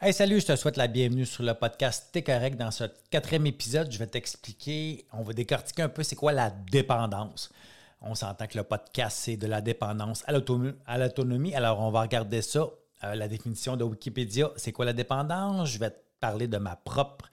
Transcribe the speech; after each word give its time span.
Hey, 0.00 0.12
salut, 0.12 0.38
je 0.38 0.46
te 0.46 0.54
souhaite 0.54 0.76
la 0.76 0.86
bienvenue 0.86 1.26
sur 1.26 1.42
le 1.42 1.54
podcast 1.54 2.10
T'es 2.12 2.22
correct. 2.22 2.56
Dans 2.56 2.70
ce 2.70 2.84
quatrième 3.10 3.46
épisode, 3.46 3.90
je 3.90 3.98
vais 3.98 4.06
t'expliquer, 4.06 5.04
on 5.12 5.22
va 5.22 5.32
décortiquer 5.32 5.82
un 5.82 5.88
peu 5.88 6.04
c'est 6.04 6.14
quoi 6.14 6.30
la 6.30 6.50
dépendance. 6.50 7.50
On 8.00 8.14
s'entend 8.14 8.46
que 8.46 8.56
le 8.56 8.62
podcast, 8.62 9.18
c'est 9.20 9.36
de 9.36 9.48
la 9.48 9.60
dépendance 9.60 10.22
à 10.28 10.32
l'autonomie. 10.32 11.52
Alors, 11.56 11.80
on 11.80 11.90
va 11.90 12.02
regarder 12.02 12.42
ça. 12.42 12.68
Euh, 13.02 13.16
la 13.16 13.26
définition 13.26 13.76
de 13.76 13.82
Wikipédia, 13.82 14.52
c'est 14.54 14.70
quoi 14.70 14.84
la 14.84 14.92
dépendance? 14.92 15.70
Je 15.70 15.80
vais 15.80 15.90
te 15.90 15.98
parler 16.20 16.46
de 16.46 16.58
ma 16.58 16.76
propre 16.76 17.28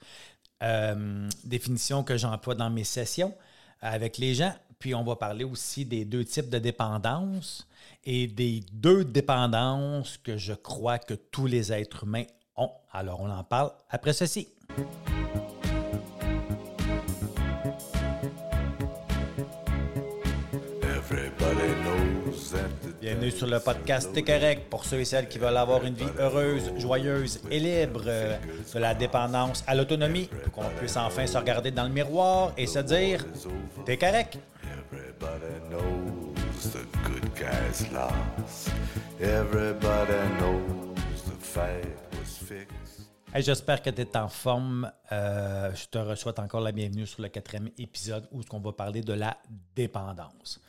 euh, 0.64 1.28
définition 1.44 2.02
que 2.02 2.16
j'emploie 2.16 2.56
dans 2.56 2.70
mes 2.70 2.82
sessions 2.82 3.32
avec 3.80 4.18
les 4.18 4.34
gens. 4.34 4.52
Puis 4.80 4.92
on 4.92 5.04
va 5.04 5.14
parler 5.14 5.44
aussi 5.44 5.84
des 5.84 6.04
deux 6.04 6.24
types 6.24 6.50
de 6.50 6.58
dépendance 6.58 7.68
et 8.02 8.26
des 8.26 8.64
deux 8.72 9.04
dépendances 9.04 10.18
que 10.18 10.36
je 10.36 10.52
crois 10.52 10.98
que 10.98 11.14
tous 11.14 11.46
les 11.46 11.72
êtres 11.72 12.02
humains 12.02 12.24
alors, 12.92 13.20
on 13.20 13.30
en 13.30 13.44
parle 13.44 13.70
après 13.90 14.12
ceci. 14.12 14.48
Bienvenue 23.00 23.30
sur 23.30 23.46
le 23.46 23.60
podcast 23.60 24.10
T'es 24.12 24.22
correct. 24.22 24.68
Pour 24.70 24.84
ceux 24.84 25.00
et 25.00 25.04
celles 25.04 25.28
qui 25.28 25.38
veulent 25.38 25.56
avoir 25.56 25.84
une 25.84 25.94
vie 25.94 26.04
heureuse, 26.18 26.72
joyeuse 26.78 27.40
et 27.50 27.60
libre 27.60 28.02
euh, 28.06 28.36
de 28.74 28.78
la 28.78 28.94
dépendance 28.94 29.62
à 29.66 29.74
l'autonomie, 29.74 30.28
pour 30.44 30.64
qu'on 30.64 30.70
puisse 30.76 30.96
enfin 30.96 31.26
se 31.26 31.36
regarder 31.36 31.70
dans 31.70 31.84
le 31.84 31.90
miroir 31.90 32.52
et 32.56 32.66
se 32.66 32.78
dire 32.80 33.24
T'es 33.84 33.96
correct. 33.98 34.38
Everybody 39.20 40.28
knows 40.40 41.22
the 41.22 41.38
fight 42.46 42.68
J'espère 43.34 43.82
que 43.82 43.90
tu 43.90 44.00
es 44.00 44.16
en 44.16 44.28
forme. 44.28 44.90
Euh, 45.12 45.74
je 45.74 45.86
te 45.86 46.14
souhaite 46.14 46.38
encore 46.38 46.60
la 46.60 46.72
bienvenue 46.72 47.06
sur 47.06 47.20
le 47.20 47.28
quatrième 47.28 47.68
épisode 47.76 48.26
où 48.32 48.40
on 48.52 48.60
va 48.60 48.72
parler 48.72 49.02
de 49.02 49.12
la 49.12 49.36
dépendance. 49.74 50.60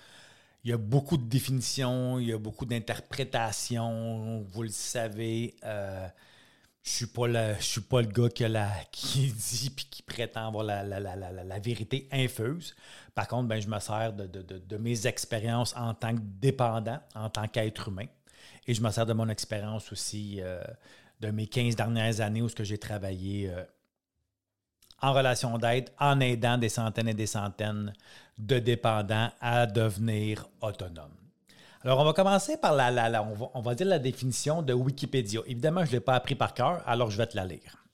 Il 0.64 0.72
y 0.72 0.74
a 0.74 0.78
beaucoup 0.78 1.16
de 1.18 1.24
définitions, 1.24 2.20
il 2.20 2.28
y 2.28 2.34
a 2.34 2.38
beaucoup 2.38 2.66
d'interprétations, 2.66 4.42
vous 4.42 4.64
le 4.64 4.70
savez. 4.70 5.56
Euh, 5.64 6.08
je 6.84 6.90
suis 6.90 7.08
suis 7.60 7.82
pas 7.82 8.02
le 8.02 8.08
gars 8.08 8.30
qui, 8.92 9.32
dit 9.32 9.68
et 9.68 9.82
qui 9.90 10.02
prétend 10.02 10.48
avoir 10.48 10.64
la, 10.66 11.60
vérité 11.60 12.10
infuse. 12.12 12.76
Par 13.16 13.28
contre, 13.28 13.48
ben, 13.48 13.62
je 13.62 13.68
me 13.68 13.80
sers 13.80 14.14
de, 14.14 14.78
mes 14.78 15.08
expériences 15.08 15.76
en 15.78 15.94
tant 15.94 16.16
que 16.16 16.22
dépendant, 16.22 17.00
en 17.16 17.30
tant 17.30 17.48
qu'être 17.48 17.88
humain. 17.88 18.08
Et 18.68 18.74
je 18.74 18.82
me 18.82 18.92
sers 18.92 19.06
de 19.06 19.14
mon 19.14 19.30
expérience 19.30 19.92
aussi 19.92 20.40
euh, 20.42 20.62
de 21.20 21.32
mes 21.32 21.48
15 21.48 21.76
dernières 21.76 22.22
années 22.22 22.42
où 22.42 22.50
j'ai 22.60 22.78
travaillé 22.78 23.50
euh, 23.50 23.64
en 25.02 25.14
relation 25.14 25.58
d'aide, 25.58 25.90
en 26.00 26.20
aidant 26.20 26.58
des 26.58 26.70
centaines 26.70 27.08
et 27.08 27.14
des 27.14 27.28
centaines 27.28 27.94
de 28.38 28.60
dépendants 28.60 29.32
à 29.42 29.66
devenir 29.66 30.48
autonomes. 30.62 31.16
Alors, 31.84 32.00
on 32.00 32.06
va 32.06 32.14
commencer 32.14 32.58
par 32.58 32.74
la, 32.74 32.92
la, 32.92 33.24
on, 33.54 33.62
va, 33.62 33.76
dire 33.76 33.88
la 33.88 34.00
définition 34.00 34.62
de 34.62 34.74
Wikipédia. 34.74 35.42
Évidemment, 35.46 35.86
je 35.86 35.92
ne 35.92 35.94
l'ai 35.94 36.00
pas 36.00 36.16
appris 36.16 36.36
par 36.36 36.54
cœur, 36.54 36.82
alors 36.86 37.12
je 37.12 37.18
vais 37.18 37.28
te 37.28 37.36
la 37.36 37.46
lire. 37.46 37.86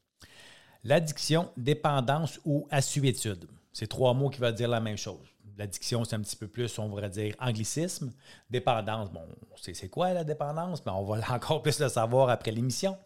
L'addiction, 0.84 1.52
dépendance 1.58 2.40
ou 2.46 2.68
assuétude. 2.72 3.46
C'est 3.72 3.88
trois 3.88 4.14
mots 4.14 4.30
qui 4.30 4.40
veulent 4.40 4.54
dire 4.54 4.70
la 4.70 4.80
même 4.80 4.98
chose. 4.98 5.33
L'addiction, 5.58 6.04
c'est 6.04 6.16
un 6.16 6.22
petit 6.22 6.36
peu 6.36 6.48
plus, 6.48 6.80
on 6.80 6.90
pourrait 6.90 7.10
dire, 7.10 7.36
anglicisme. 7.40 8.12
Dépendance, 8.50 9.12
bon, 9.12 9.22
c'est 9.62 9.90
quoi 9.90 10.14
la 10.14 10.24
dépendance? 10.24 10.84
Mais 10.86 10.92
on 10.92 11.04
va 11.04 11.20
encore 11.34 11.62
plus 11.62 11.80
le 11.80 11.90
savoir 11.90 12.30
après 12.30 12.52
l'émission. 12.52 12.98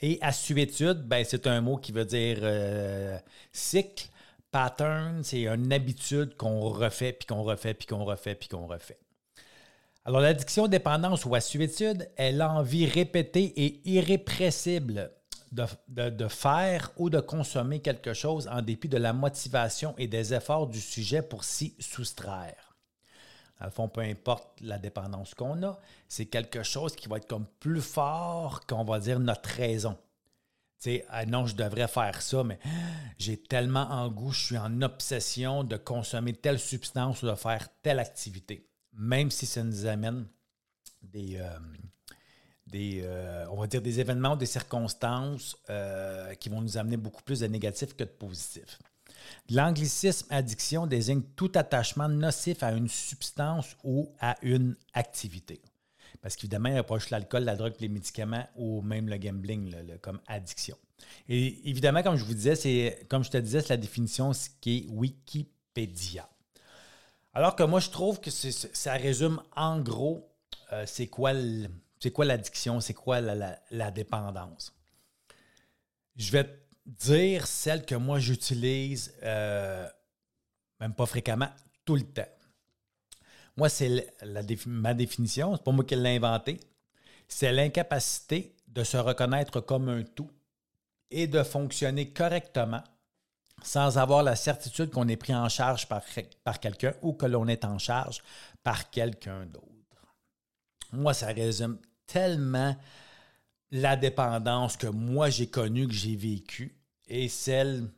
Et 0.00 0.18
assuétude, 0.20 1.02
ben, 1.06 1.24
c'est 1.24 1.46
un 1.46 1.60
mot 1.60 1.76
qui 1.76 1.92
veut 1.92 2.04
dire 2.04 2.38
euh, 2.42 3.18
cycle. 3.52 4.08
Pattern, 4.50 5.24
c'est 5.24 5.46
une 5.46 5.72
habitude 5.72 6.36
qu'on 6.36 6.60
refait, 6.60 7.12
puis 7.12 7.26
qu'on 7.26 7.42
refait, 7.42 7.74
puis 7.74 7.88
qu'on 7.88 8.04
refait, 8.04 8.36
puis 8.36 8.48
qu'on 8.48 8.66
refait. 8.68 8.98
Alors, 10.04 10.20
l'addiction, 10.20 10.68
dépendance 10.68 11.24
ou 11.24 11.34
assuétude 11.34 12.08
est 12.16 12.30
l'envie 12.30 12.86
répétée 12.86 13.52
et 13.56 13.80
irrépressible 13.90 15.10
de, 15.54 16.28
faire 16.28 16.90
ou 16.96 17.10
de 17.10 17.20
consommer 17.20 17.80
quelque 17.80 18.12
chose 18.12 18.48
en 18.48 18.62
dépit 18.62 18.88
de 18.88 18.96
la 18.96 19.12
motivation 19.12 19.94
et 19.98 20.08
des 20.08 20.34
efforts 20.34 20.66
du 20.66 20.80
sujet 20.80 21.22
pour 21.22 21.44
s'y 21.44 21.74
soustraire. 21.78 22.76
Dans 23.60 23.66
le 23.66 23.70
fond, 23.70 23.88
peu 23.88 24.00
importe 24.00 24.60
la 24.60 24.78
dépendance 24.78 25.34
qu'on 25.34 25.62
a, 25.62 25.78
c'est 26.08 26.26
quelque 26.26 26.62
chose 26.62 26.96
qui 26.96 27.08
va 27.08 27.18
être 27.18 27.28
comme 27.28 27.46
plus 27.60 27.80
fort 27.80 28.66
qu'on 28.66 28.84
va 28.84 28.98
dire 28.98 29.20
notre 29.20 29.48
raison. 29.50 29.96
Tu 30.80 30.90
sais, 30.90 31.06
ah 31.08 31.24
non, 31.24 31.46
je 31.46 31.54
devrais 31.54 31.88
faire 31.88 32.20
ça, 32.20 32.42
mais 32.42 32.58
j'ai 33.16 33.36
tellement 33.36 33.88
en 33.90 34.10
goût, 34.10 34.32
je 34.32 34.44
suis 34.44 34.58
en 34.58 34.82
obsession 34.82 35.62
de 35.62 35.76
consommer 35.76 36.34
telle 36.34 36.58
substance 36.58 37.22
ou 37.22 37.26
de 37.26 37.34
faire 37.36 37.68
telle 37.80 38.00
activité, 38.00 38.68
même 38.92 39.30
si 39.30 39.46
ça 39.46 39.62
nous 39.62 39.86
amène 39.86 40.26
des, 41.00 41.36
euh, 41.36 41.58
des, 42.66 43.02
euh, 43.04 43.46
on 43.50 43.60
va 43.60 43.66
dire 43.66 43.82
des 43.82 44.00
événements, 44.00 44.36
des 44.36 44.46
circonstances 44.46 45.56
euh, 45.70 46.34
qui 46.34 46.48
vont 46.48 46.60
nous 46.60 46.76
amener 46.78 46.96
beaucoup 46.96 47.22
plus 47.22 47.40
de 47.40 47.46
négatifs 47.46 47.94
que 47.94 48.04
de 48.04 48.08
positifs. 48.08 48.78
L'anglicisme 49.50 50.26
addiction 50.30 50.86
désigne 50.86 51.22
tout 51.36 51.52
attachement 51.54 52.08
nocif 52.08 52.62
à 52.62 52.72
une 52.72 52.88
substance 52.88 53.76
ou 53.84 54.12
à 54.20 54.36
une 54.42 54.76
activité. 54.92 55.60
Parce 56.20 56.36
qu'évidemment, 56.36 56.68
il 56.68 56.72
n'y 56.72 56.78
a 56.78 56.84
pas 56.84 56.98
juste 56.98 57.10
l'alcool, 57.10 57.44
la 57.44 57.56
drogue, 57.56 57.74
les 57.80 57.88
médicaments 57.88 58.46
ou 58.56 58.80
même 58.82 59.08
le 59.08 59.18
gambling 59.18 59.74
comme 60.00 60.20
addiction. 60.26 60.76
Et 61.28 61.68
évidemment, 61.68 62.02
comme 62.02 62.16
je 62.16 62.24
vous 62.24 62.34
disais, 62.34 62.56
c'est 62.56 63.06
comme 63.08 63.24
je 63.24 63.30
te 63.30 63.36
disais, 63.36 63.60
c'est 63.60 63.70
la 63.70 63.76
définition 63.76 64.32
ce 64.32 64.48
qui 64.60 64.78
est 64.78 64.86
Wikipédia. 64.88 66.28
Alors 67.34 67.56
que 67.56 67.62
moi, 67.62 67.80
je 67.80 67.90
trouve 67.90 68.20
que 68.20 68.30
ça 68.30 68.92
résume 68.94 69.40
en 69.56 69.80
gros 69.80 70.30
euh, 70.72 70.84
c'est 70.86 71.06
quoi 71.06 71.32
le, 71.32 71.68
c'est 72.04 72.10
quoi 72.10 72.26
l'addiction? 72.26 72.80
C'est 72.80 72.92
quoi 72.92 73.22
la, 73.22 73.90
dépendance? 73.90 74.74
Je 76.16 76.30
vais 76.32 76.44
te 76.44 76.50
dire 76.84 77.46
celle 77.46 77.86
que 77.86 77.94
moi 77.94 78.18
j'utilise, 78.18 79.14
euh, 79.22 79.88
même 80.80 80.92
pas 80.92 81.06
fréquemment, 81.06 81.48
tout 81.86 81.96
le 81.96 82.02
temps. 82.02 82.28
Moi, 83.56 83.70
c'est 83.70 84.14
ma 84.66 84.92
définition, 84.92 85.56
c'est 85.56 85.64
pas 85.64 85.72
moi 85.72 85.82
qui 85.82 85.96
l'ai 85.96 86.16
inventée. 86.16 86.60
C'est 87.26 87.52
l'incapacité 87.52 88.54
de 88.68 88.84
se 88.84 88.98
reconnaître 88.98 89.60
comme 89.60 89.88
un 89.88 90.02
tout 90.02 90.30
et 91.10 91.26
de 91.26 91.42
fonctionner 91.42 92.12
correctement 92.12 92.84
sans 93.62 93.96
avoir 93.96 94.22
la 94.22 94.36
certitude 94.36 94.90
qu'on 94.90 95.08
est 95.08 95.16
pris 95.16 95.34
en 95.34 95.48
charge 95.48 95.88
par, 95.88 96.02
par 96.42 96.60
quelqu'un 96.60 96.92
ou 97.00 97.14
que 97.14 97.24
l'on 97.24 97.48
est 97.48 97.64
en 97.64 97.78
charge 97.78 98.22
par 98.62 98.90
quelqu'un 98.90 99.46
d'autre. 99.46 99.64
Moi, 100.92 101.14
ça 101.14 101.28
résume 101.28 101.78
tellement 102.06 102.76
la 103.70 103.96
dépendance 103.96 104.76
que 104.76 104.86
moi 104.86 105.30
j'ai 105.30 105.48
connue, 105.48 105.88
que 105.88 105.94
j'ai 105.94 106.16
vécue, 106.16 106.76
et 107.08 107.28
celle 107.28 107.88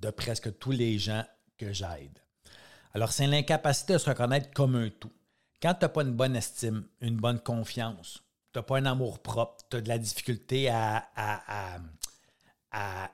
de 0.00 0.10
presque 0.10 0.58
tous 0.58 0.72
les 0.72 0.98
gens 0.98 1.24
que 1.56 1.72
j'aide. 1.72 2.20
Alors, 2.96 3.12
c'est 3.12 3.26
l'incapacité 3.26 3.94
de 3.94 3.98
se 3.98 4.08
reconnaître 4.08 4.50
comme 4.52 4.74
un 4.74 4.88
tout. 4.88 5.12
Quand 5.60 5.74
tu 5.74 5.80
n'as 5.82 5.88
pas 5.88 6.02
une 6.02 6.12
bonne 6.12 6.36
estime, 6.36 6.86
une 7.00 7.16
bonne 7.16 7.40
confiance, 7.40 8.22
tu 8.52 8.58
n'as 8.58 8.62
pas 8.62 8.78
un 8.78 8.86
amour 8.86 9.18
propre, 9.18 9.64
tu 9.70 9.76
as 9.76 9.80
de 9.80 9.88
la 9.88 9.98
difficulté 9.98 10.68
à, 10.70 11.06
à, 11.14 11.78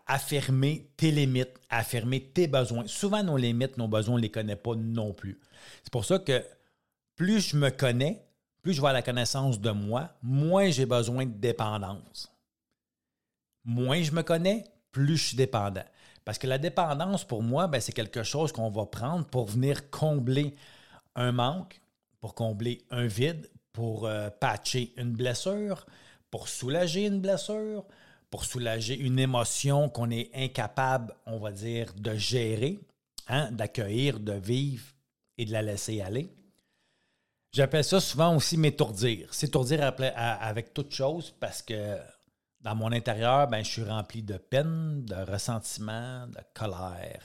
affirmer 0.06 0.92
tes 0.96 1.10
limites, 1.10 1.58
à 1.68 1.78
affirmer 1.78 2.20
tes 2.20 2.48
besoins. 2.48 2.86
Souvent, 2.86 3.22
nos 3.22 3.36
limites, 3.36 3.76
nos 3.76 3.88
besoins, 3.88 4.14
on 4.14 4.18
ne 4.18 4.22
les 4.22 4.30
connaît 4.30 4.56
pas 4.56 4.74
non 4.74 5.12
plus. 5.12 5.40
C'est 5.82 5.92
pour 5.92 6.04
ça 6.04 6.18
que 6.18 6.44
plus 7.16 7.40
je 7.40 7.56
me 7.56 7.70
connais, 7.70 8.24
plus 8.62 8.72
je 8.72 8.80
vais 8.80 8.92
la 8.92 9.02
connaissance 9.02 9.60
de 9.60 9.70
moi, 9.70 10.10
moins 10.22 10.70
j'ai 10.70 10.86
besoin 10.86 11.26
de 11.26 11.32
dépendance. 11.32 12.32
Moins 13.64 14.02
je 14.02 14.12
me 14.12 14.22
connais, 14.22 14.64
plus 14.92 15.16
je 15.16 15.28
suis 15.28 15.36
dépendant. 15.36 15.84
Parce 16.24 16.38
que 16.38 16.46
la 16.46 16.58
dépendance, 16.58 17.24
pour 17.24 17.42
moi, 17.42 17.66
ben, 17.66 17.80
c'est 17.80 17.92
quelque 17.92 18.22
chose 18.22 18.52
qu'on 18.52 18.70
va 18.70 18.86
prendre 18.86 19.26
pour 19.26 19.46
venir 19.46 19.90
combler 19.90 20.54
un 21.16 21.32
manque, 21.32 21.80
pour 22.20 22.34
combler 22.34 22.84
un 22.90 23.06
vide, 23.06 23.50
pour 23.72 24.06
euh, 24.06 24.30
patcher 24.30 24.92
une 24.96 25.12
blessure, 25.12 25.86
pour 26.30 26.48
soulager 26.48 27.06
une 27.06 27.20
blessure, 27.20 27.84
pour 28.30 28.44
soulager 28.44 28.96
une 28.96 29.18
émotion 29.18 29.88
qu'on 29.88 30.10
est 30.10 30.30
incapable, 30.34 31.12
on 31.26 31.38
va 31.38 31.50
dire, 31.50 31.92
de 31.94 32.14
gérer, 32.14 32.78
hein, 33.28 33.50
d'accueillir, 33.50 34.20
de 34.20 34.32
vivre 34.32 34.84
et 35.36 35.44
de 35.44 35.52
la 35.52 35.62
laisser 35.62 36.00
aller. 36.00 36.30
J'appelle 37.52 37.84
ça 37.84 38.00
souvent 38.00 38.34
aussi 38.34 38.56
m'étourdir. 38.56 39.32
S'étourdir 39.34 39.92
avec 40.06 40.72
toute 40.72 40.94
chose 40.94 41.34
parce 41.38 41.60
que 41.60 41.98
dans 42.62 42.74
mon 42.74 42.92
intérieur, 42.92 43.46
ben, 43.46 43.62
je 43.62 43.70
suis 43.70 43.84
rempli 43.84 44.22
de 44.22 44.38
peine, 44.38 45.04
de 45.04 45.16
ressentiment, 45.30 46.26
de 46.28 46.38
colère, 46.54 47.22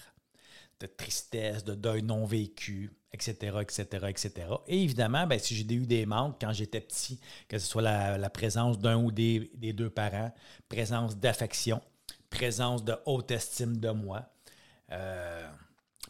de 0.82 0.88
tristesse, 0.88 1.64
de 1.64 1.76
deuil 1.76 2.04
non 2.04 2.26
vécu, 2.26 2.92
etc., 3.14 3.58
etc., 3.62 3.86
etc. 4.10 4.32
Et 4.68 4.84
évidemment, 4.84 5.26
ben, 5.28 5.40
si 5.40 5.56
j'ai 5.56 5.74
eu 5.74 5.86
des 5.86 6.06
manques 6.06 6.42
quand 6.42 6.52
j'étais 6.52 6.82
petit, 6.82 7.22
que 7.48 7.58
ce 7.58 7.66
soit 7.66 7.82
la, 7.82 8.30
présence 8.30 8.80
d'un 8.80 8.98
ou 8.98 9.12
des, 9.12 9.50
deux 9.74 9.90
parents, 9.90 10.34
présence 10.68 11.16
d'affection, 11.16 11.82
présence 12.30 12.84
de 12.84 12.96
haute 13.06 13.32
estime 13.32 13.78
de 13.78 13.92
moi, 13.92 14.26
euh, 14.92 15.48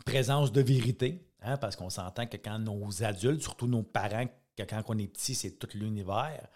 présence 0.05 0.51
de 0.51 0.61
vérité, 0.61 1.26
hein, 1.47 1.57
parce 1.57 1.75
qu'on 1.75 1.89
s'entend 1.89 2.25
que 2.25 2.37
quand 2.37 2.59
nos 2.59 3.03
adultes, 3.03 3.41
surtout 3.41 3.67
nos 3.67 3.83
parents, 3.83 4.25
que 4.57 4.63
quand 4.63 4.81
on 4.87 4.97
est 4.97 5.07
petit, 5.07 5.35
c'est 5.35 5.51
tout 5.51 5.69
l'univers, 5.73 6.47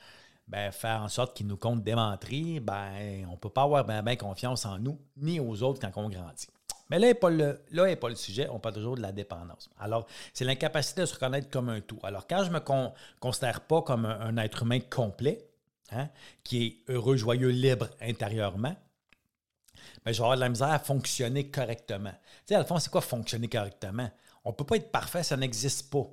ben, 0.47 0.71
faire 0.71 1.01
en 1.01 1.07
sorte 1.07 1.35
qu'ils 1.35 1.47
nous 1.47 1.57
comptent 1.57 1.83
des 1.83 1.93
ben, 1.95 3.25
on 3.27 3.31
ne 3.31 3.37
peut 3.37 3.49
pas 3.49 3.63
avoir 3.63 3.85
bien 3.85 4.15
confiance 4.15 4.65
en 4.65 4.77
nous 4.79 4.99
ni 5.17 5.39
aux 5.39 5.63
autres 5.63 5.79
quand 5.79 6.01
on 6.01 6.09
grandit. 6.09 6.47
Mais 6.89 6.99
là 6.99 7.07
n'est 7.07 7.13
pas, 7.13 7.29
pas 7.29 8.09
le 8.09 8.15
sujet, 8.15 8.49
on 8.49 8.59
parle 8.59 8.75
toujours 8.75 8.97
de 8.97 9.01
la 9.01 9.13
dépendance. 9.13 9.69
Alors, 9.79 10.07
c'est 10.33 10.43
l'incapacité 10.43 11.01
de 11.01 11.05
se 11.05 11.13
reconnaître 11.13 11.49
comme 11.49 11.69
un 11.69 11.79
tout. 11.79 11.99
Alors, 12.03 12.27
quand 12.27 12.43
je 12.43 12.49
ne 12.49 12.55
me 12.55 12.59
considère 13.21 13.61
pas 13.61 13.81
comme 13.81 14.05
un, 14.05 14.35
être 14.37 14.63
humain 14.63 14.79
complet, 14.81 15.47
hein, 15.91 16.09
qui 16.43 16.65
est 16.65 16.91
heureux, 16.91 17.15
joyeux, 17.15 17.47
libre 17.47 17.87
intérieurement, 18.01 18.75
ben, 20.03 20.11
je 20.11 20.17
vais 20.17 20.23
avoir 20.23 20.35
de 20.35 20.41
la 20.41 20.49
misère 20.49 20.69
à 20.69 20.79
fonctionner 20.79 21.49
correctement. 21.49 22.11
Tu 22.11 22.17
sais, 22.47 22.55
à 22.55 22.59
le 22.59 22.65
fond, 22.65 22.77
c'est 22.77 22.91
quoi 22.91 22.99
fonctionner 22.99 23.47
correctement? 23.47 24.09
On 24.43 24.49
ne 24.49 24.55
peut 24.55 24.65
pas 24.65 24.77
être 24.77 24.91
parfait, 24.91 25.23
ça 25.23 25.37
n'existe 25.37 25.89
pas, 25.91 26.07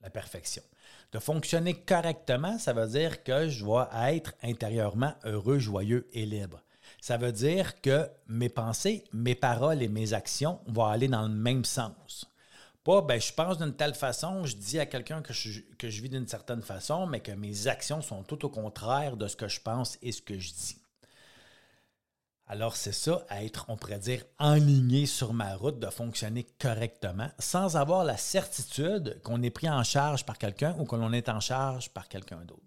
la 0.00 0.10
perfection. 0.10 0.62
De 1.12 1.18
fonctionner 1.18 1.74
correctement, 1.74 2.58
ça 2.58 2.72
veut 2.72 2.88
dire 2.88 3.22
que 3.22 3.48
je 3.48 3.64
vais 3.64 4.16
être 4.16 4.32
intérieurement 4.42 5.14
heureux, 5.24 5.58
joyeux 5.58 6.08
et 6.12 6.26
libre. 6.26 6.62
Ça 7.00 7.16
veut 7.16 7.32
dire 7.32 7.80
que 7.80 8.08
mes 8.26 8.48
pensées, 8.48 9.04
mes 9.12 9.34
paroles 9.34 9.82
et 9.82 9.88
mes 9.88 10.12
actions 10.12 10.60
vont 10.66 10.86
aller 10.86 11.08
dans 11.08 11.22
le 11.22 11.34
même 11.34 11.64
sens. 11.64 12.26
Pas, 12.84 13.00
ben, 13.00 13.20
je 13.20 13.32
pense 13.32 13.58
d'une 13.58 13.74
telle 13.74 13.94
façon, 13.94 14.44
je 14.44 14.56
dis 14.56 14.80
à 14.80 14.86
quelqu'un 14.86 15.22
que 15.22 15.32
je, 15.32 15.60
que 15.78 15.88
je 15.88 16.02
vis 16.02 16.08
d'une 16.08 16.26
certaine 16.26 16.62
façon, 16.62 17.06
mais 17.06 17.20
que 17.20 17.30
mes 17.30 17.68
actions 17.68 18.02
sont 18.02 18.24
tout 18.24 18.44
au 18.44 18.48
contraire 18.48 19.16
de 19.16 19.28
ce 19.28 19.36
que 19.36 19.46
je 19.46 19.60
pense 19.60 19.98
et 20.02 20.10
ce 20.10 20.20
que 20.20 20.36
je 20.36 20.50
dis. 20.50 20.81
Alors, 22.52 22.76
c'est 22.76 22.92
ça, 22.92 23.24
être, 23.30 23.64
on 23.68 23.78
pourrait 23.78 23.98
dire, 23.98 24.22
enligné 24.38 25.06
sur 25.06 25.32
ma 25.32 25.56
route, 25.56 25.78
de 25.78 25.86
fonctionner 25.86 26.46
correctement, 26.58 27.30
sans 27.38 27.78
avoir 27.78 28.04
la 28.04 28.18
certitude 28.18 29.18
qu'on 29.22 29.40
est 29.40 29.48
pris 29.48 29.70
en 29.70 29.82
charge 29.82 30.26
par 30.26 30.36
quelqu'un 30.36 30.76
ou 30.78 30.84
qu'on 30.84 31.14
est 31.14 31.30
en 31.30 31.40
charge 31.40 31.88
par 31.88 32.08
quelqu'un 32.08 32.44
d'autre. 32.44 32.60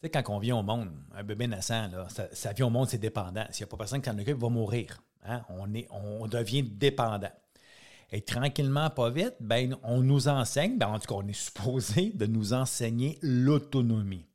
Tu 0.00 0.06
sais, 0.06 0.10
quand 0.10 0.22
on 0.34 0.38
vient 0.38 0.56
au 0.56 0.62
monde, 0.62 0.90
un 1.14 1.22
bébé 1.22 1.48
naissant, 1.48 1.90
ça, 2.32 2.52
vient 2.54 2.68
au 2.68 2.70
monde, 2.70 2.88
c'est 2.88 2.96
dépendant. 2.96 3.44
S'il 3.50 3.66
n'y 3.66 3.68
a 3.68 3.70
pas 3.72 3.76
personne 3.76 4.00
qui 4.00 4.08
s'en 4.08 4.18
occupe, 4.18 4.38
il 4.38 4.42
va 4.42 4.48
mourir. 4.48 5.02
Hein? 5.26 5.42
On 5.50 6.26
devient 6.28 6.62
dépendant. 6.62 7.32
Et 8.10 8.22
tranquillement, 8.22 8.88
pas 8.88 9.10
vite, 9.10 9.34
ben, 9.38 9.76
on 9.82 10.00
nous 10.00 10.28
enseigne, 10.28 10.78
ben, 10.78 10.88
en 10.88 10.98
tout 10.98 11.08
cas, 11.08 11.20
on 11.22 11.28
est 11.28 11.34
supposé 11.34 12.10
de 12.14 12.24
nous 12.24 12.54
enseigner 12.54 13.18
l'autonomie 13.20 14.29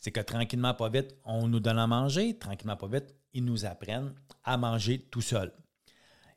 c'est 0.00 0.10
que 0.10 0.20
tranquillement, 0.20 0.74
pas 0.74 0.88
vite, 0.88 1.14
on 1.24 1.48
nous 1.48 1.60
donne 1.60 1.78
à 1.78 1.86
manger, 1.86 2.38
tranquillement, 2.38 2.76
pas 2.76 2.88
vite, 2.88 3.14
ils 3.32 3.44
nous 3.44 3.64
apprennent 3.64 4.14
à 4.44 4.56
manger 4.56 5.00
tout 5.10 5.22
seul. 5.22 5.52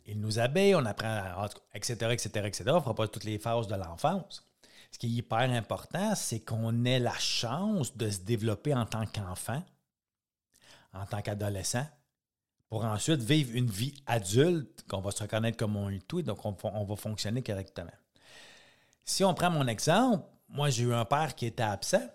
Ils 0.06 0.20
nous 0.20 0.40
habillent, 0.40 0.76
on 0.76 0.86
apprend, 0.86 1.48
etc., 1.74 2.12
etc., 2.12 2.30
etc. 2.46 2.64
On 2.68 2.76
ne 2.76 2.80
fera 2.80 2.94
pas 2.94 3.08
toutes 3.08 3.24
les 3.24 3.40
phases 3.40 3.68
de 3.68 3.76
l'enfance. 3.76 4.46
Ce 4.92 5.00
qui 5.00 5.08
est 5.08 5.18
hyper 5.18 5.50
important, 5.52 6.16
c'est 6.16 6.40
qu'on 6.42 6.86
ait 6.86 7.00
la 7.00 7.18
chance 7.18 7.98
de 7.98 8.10
se 8.10 8.20
développer 8.20 8.74
en 8.74 8.86
tant 8.86 9.06
qu'enfant, 9.08 9.64
en 10.94 11.06
tant 11.06 11.22
qu'adolescent, 11.22 11.88
pour 12.70 12.86
ensuite 12.86 13.22
vivre 13.22 13.56
une 13.56 13.70
vie 13.70 13.96
adulte, 14.06 14.86
qu'on 14.88 15.02
va 15.02 15.12
se 15.12 15.24
reconnaître 15.24 15.58
comme 15.58 15.76
on 15.76 15.90
est 15.90 16.08
tout, 16.08 16.22
donc 16.22 16.46
on, 16.46 16.56
on 16.64 16.84
va 16.84 16.96
fonctionner 16.96 17.44
correctement. 17.44 17.92
Si 19.04 19.24
on 19.24 19.34
prend 19.34 19.50
mon 19.50 19.68
exemple, 19.68 20.26
moi 20.50 20.70
j'ai 20.70 20.84
eu 20.84 20.94
un 20.94 21.06
père 21.06 21.36
qui 21.36 21.46
était 21.46 21.64
absent. 21.64 22.08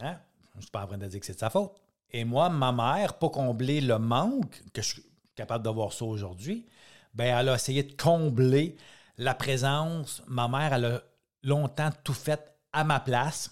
Hein? 0.00 0.18
Je 0.54 0.58
ne 0.58 0.62
suis 0.62 0.70
pas 0.70 0.84
en 0.84 0.86
train 0.86 0.98
de 0.98 1.06
dire 1.06 1.20
que 1.20 1.26
c'est 1.26 1.34
de 1.34 1.38
sa 1.38 1.50
faute. 1.50 1.72
Et 2.10 2.24
moi, 2.24 2.48
ma 2.48 2.72
mère, 2.72 3.18
pour 3.18 3.32
combler 3.32 3.80
le 3.80 3.98
manque, 3.98 4.62
que 4.72 4.82
je 4.82 4.94
suis 4.94 5.04
capable 5.34 5.64
d'avoir 5.64 5.92
ça 5.92 6.04
aujourd'hui, 6.04 6.66
ben 7.12 7.36
elle 7.38 7.48
a 7.48 7.54
essayé 7.54 7.82
de 7.82 7.92
combler 8.00 8.76
la 9.18 9.34
présence. 9.34 10.22
Ma 10.26 10.48
mère, 10.48 10.72
elle 10.74 10.84
a 10.84 11.02
longtemps 11.42 11.90
tout 12.02 12.14
fait 12.14 12.54
à 12.72 12.84
ma 12.84 13.00
place. 13.00 13.50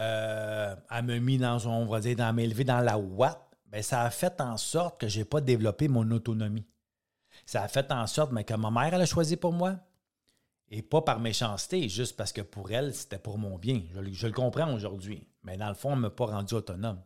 Euh, 0.00 0.74
elle 0.90 1.04
m'a 1.04 1.18
mis 1.18 1.38
dans, 1.38 1.66
on 1.66 1.86
va 1.86 2.00
dire, 2.00 2.16
dans 2.16 2.32
m'élever 2.32 2.64
dans 2.64 2.80
la 2.80 2.98
ouate. 2.98 3.40
Ben, 3.66 3.82
ça 3.82 4.02
a 4.02 4.10
fait 4.10 4.40
en 4.40 4.56
sorte 4.56 5.00
que 5.00 5.08
je 5.08 5.18
n'ai 5.18 5.24
pas 5.24 5.40
développé 5.40 5.88
mon 5.88 6.10
autonomie. 6.10 6.66
Ça 7.46 7.62
a 7.62 7.68
fait 7.68 7.90
en 7.90 8.06
sorte 8.06 8.32
ben, 8.32 8.42
que 8.42 8.54
ma 8.54 8.70
mère, 8.70 8.94
elle 8.94 9.02
a 9.02 9.06
choisi 9.06 9.36
pour 9.36 9.52
moi. 9.52 9.76
Et 10.70 10.82
pas 10.82 11.02
par 11.02 11.20
méchanceté, 11.20 11.88
juste 11.88 12.16
parce 12.16 12.32
que 12.32 12.40
pour 12.40 12.70
elle, 12.70 12.94
c'était 12.94 13.18
pour 13.18 13.38
mon 13.38 13.58
bien. 13.58 13.82
Je, 13.94 14.26
le 14.26 14.32
comprends 14.32 14.72
aujourd'hui. 14.72 15.26
Mais 15.42 15.56
dans 15.56 15.68
le 15.68 15.74
fond, 15.74 15.90
elle 15.90 15.96
ne 15.96 16.02
m'a 16.02 16.10
pas 16.10 16.26
rendu 16.26 16.54
autonome. 16.54 17.00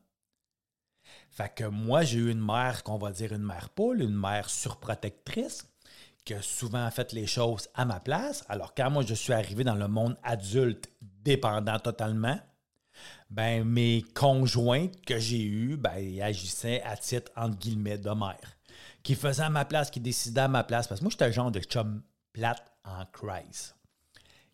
Fait 1.30 1.52
que 1.54 1.64
moi, 1.64 2.02
j'ai 2.02 2.18
eu 2.18 2.30
une 2.30 2.44
mère 2.44 2.82
qu'on 2.82 2.98
va 2.98 3.12
dire 3.12 3.32
une 3.32 3.42
mère 3.42 3.70
poule, 3.70 4.02
une 4.02 4.18
mère 4.18 4.48
surprotectrice, 4.48 5.66
qui 6.24 6.34
a 6.34 6.42
souvent 6.42 6.90
fait 6.90 7.12
les 7.12 7.26
choses 7.26 7.68
à 7.74 7.84
ma 7.84 8.00
place. 8.00 8.44
Alors, 8.48 8.74
quand 8.74 8.90
moi, 8.90 9.02
je 9.06 9.14
suis 9.14 9.32
arrivé 9.32 9.64
dans 9.64 9.74
le 9.74 9.88
monde 9.88 10.16
adulte 10.22 10.88
dépendant 11.00 11.78
totalement, 11.78 12.38
ben, 13.30 13.64
mes 13.64 14.02
conjointes 14.14 15.00
que 15.04 15.18
j'ai 15.18 15.42
eues, 15.42 15.76
ben, 15.76 16.20
agissaient 16.22 16.82
à 16.82 16.96
titre, 16.96 17.30
entre 17.36 17.58
guillemets, 17.58 17.98
de 17.98 18.10
mère. 18.10 18.56
Qui 19.02 19.14
faisaient 19.14 19.42
à 19.42 19.50
ma 19.50 19.64
place, 19.64 19.90
qui 19.90 20.00
décidaient 20.00 20.42
à 20.42 20.48
ma 20.48 20.64
place. 20.64 20.86
Parce 20.86 21.00
que 21.00 21.04
moi, 21.04 21.10
j'étais 21.10 21.24
un 21.26 21.30
genre 21.30 21.50
de 21.50 21.60
chum 21.60 22.02
plate 22.32 22.72
en 22.84 23.04
crise. 23.06 23.74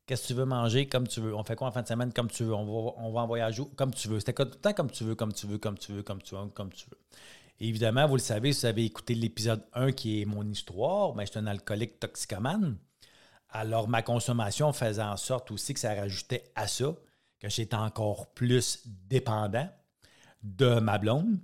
Qu'est-ce 0.06 0.22
que 0.22 0.26
tu 0.28 0.34
veux 0.34 0.44
manger 0.44 0.86
comme 0.86 1.08
tu 1.08 1.20
veux? 1.20 1.34
On 1.34 1.44
fait 1.44 1.56
quoi 1.56 1.68
en 1.68 1.72
fin 1.72 1.82
de 1.82 1.88
semaine 1.88 2.12
comme 2.12 2.30
tu 2.30 2.44
veux? 2.44 2.54
On 2.54 2.64
va, 2.64 2.92
on 2.98 3.10
va 3.10 3.20
en 3.20 3.26
voyage 3.26 3.62
comme 3.74 3.94
tu 3.94 4.08
veux. 4.08 4.18
C'était 4.18 4.34
tout 4.34 4.44
le 4.44 4.50
temps 4.50 4.74
comme 4.74 4.90
tu 4.90 5.02
veux, 5.04 5.14
comme 5.14 5.32
tu 5.32 5.46
veux, 5.46 5.58
comme 5.58 5.78
tu 5.78 5.92
veux, 5.92 6.02
comme 6.02 6.20
tu 6.20 6.34
veux, 6.34 6.46
comme 6.48 6.72
tu 6.72 6.86
veux. 6.90 6.98
évidemment, 7.58 8.06
vous 8.06 8.16
le 8.16 8.20
savez, 8.20 8.52
si 8.52 8.60
vous 8.60 8.66
avez 8.66 8.84
écouté 8.84 9.14
l'épisode 9.14 9.64
1 9.72 9.92
qui 9.92 10.20
est 10.20 10.24
mon 10.26 10.46
histoire, 10.46 11.14
ben, 11.14 11.24
je 11.24 11.30
suis 11.30 11.38
un 11.38 11.46
alcoolique 11.46 12.00
toxicomane. 12.00 12.76
Alors, 13.48 13.88
ma 13.88 14.02
consommation 14.02 14.72
faisait 14.72 15.02
en 15.02 15.16
sorte 15.16 15.50
aussi 15.50 15.72
que 15.72 15.80
ça 15.80 15.94
rajoutait 15.94 16.50
à 16.54 16.66
ça, 16.66 16.94
que 17.38 17.48
j'étais 17.48 17.76
encore 17.76 18.34
plus 18.34 18.82
dépendant 18.84 19.70
de 20.42 20.80
ma 20.80 20.98
blonde 20.98 21.38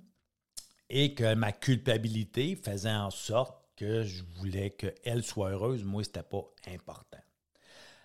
et 0.91 1.15
que 1.15 1.35
ma 1.35 1.53
culpabilité 1.53 2.57
faisait 2.57 2.93
en 2.93 3.11
sorte 3.11 3.60
que 3.81 4.03
je 4.03 4.23
voulais 4.37 4.71
qu'elle 4.71 5.25
soit 5.25 5.53
heureuse. 5.53 5.85
Moi, 5.85 6.05
ce 6.05 6.11
n'était 6.11 6.23
pas 6.23 6.45
important. 6.69 7.17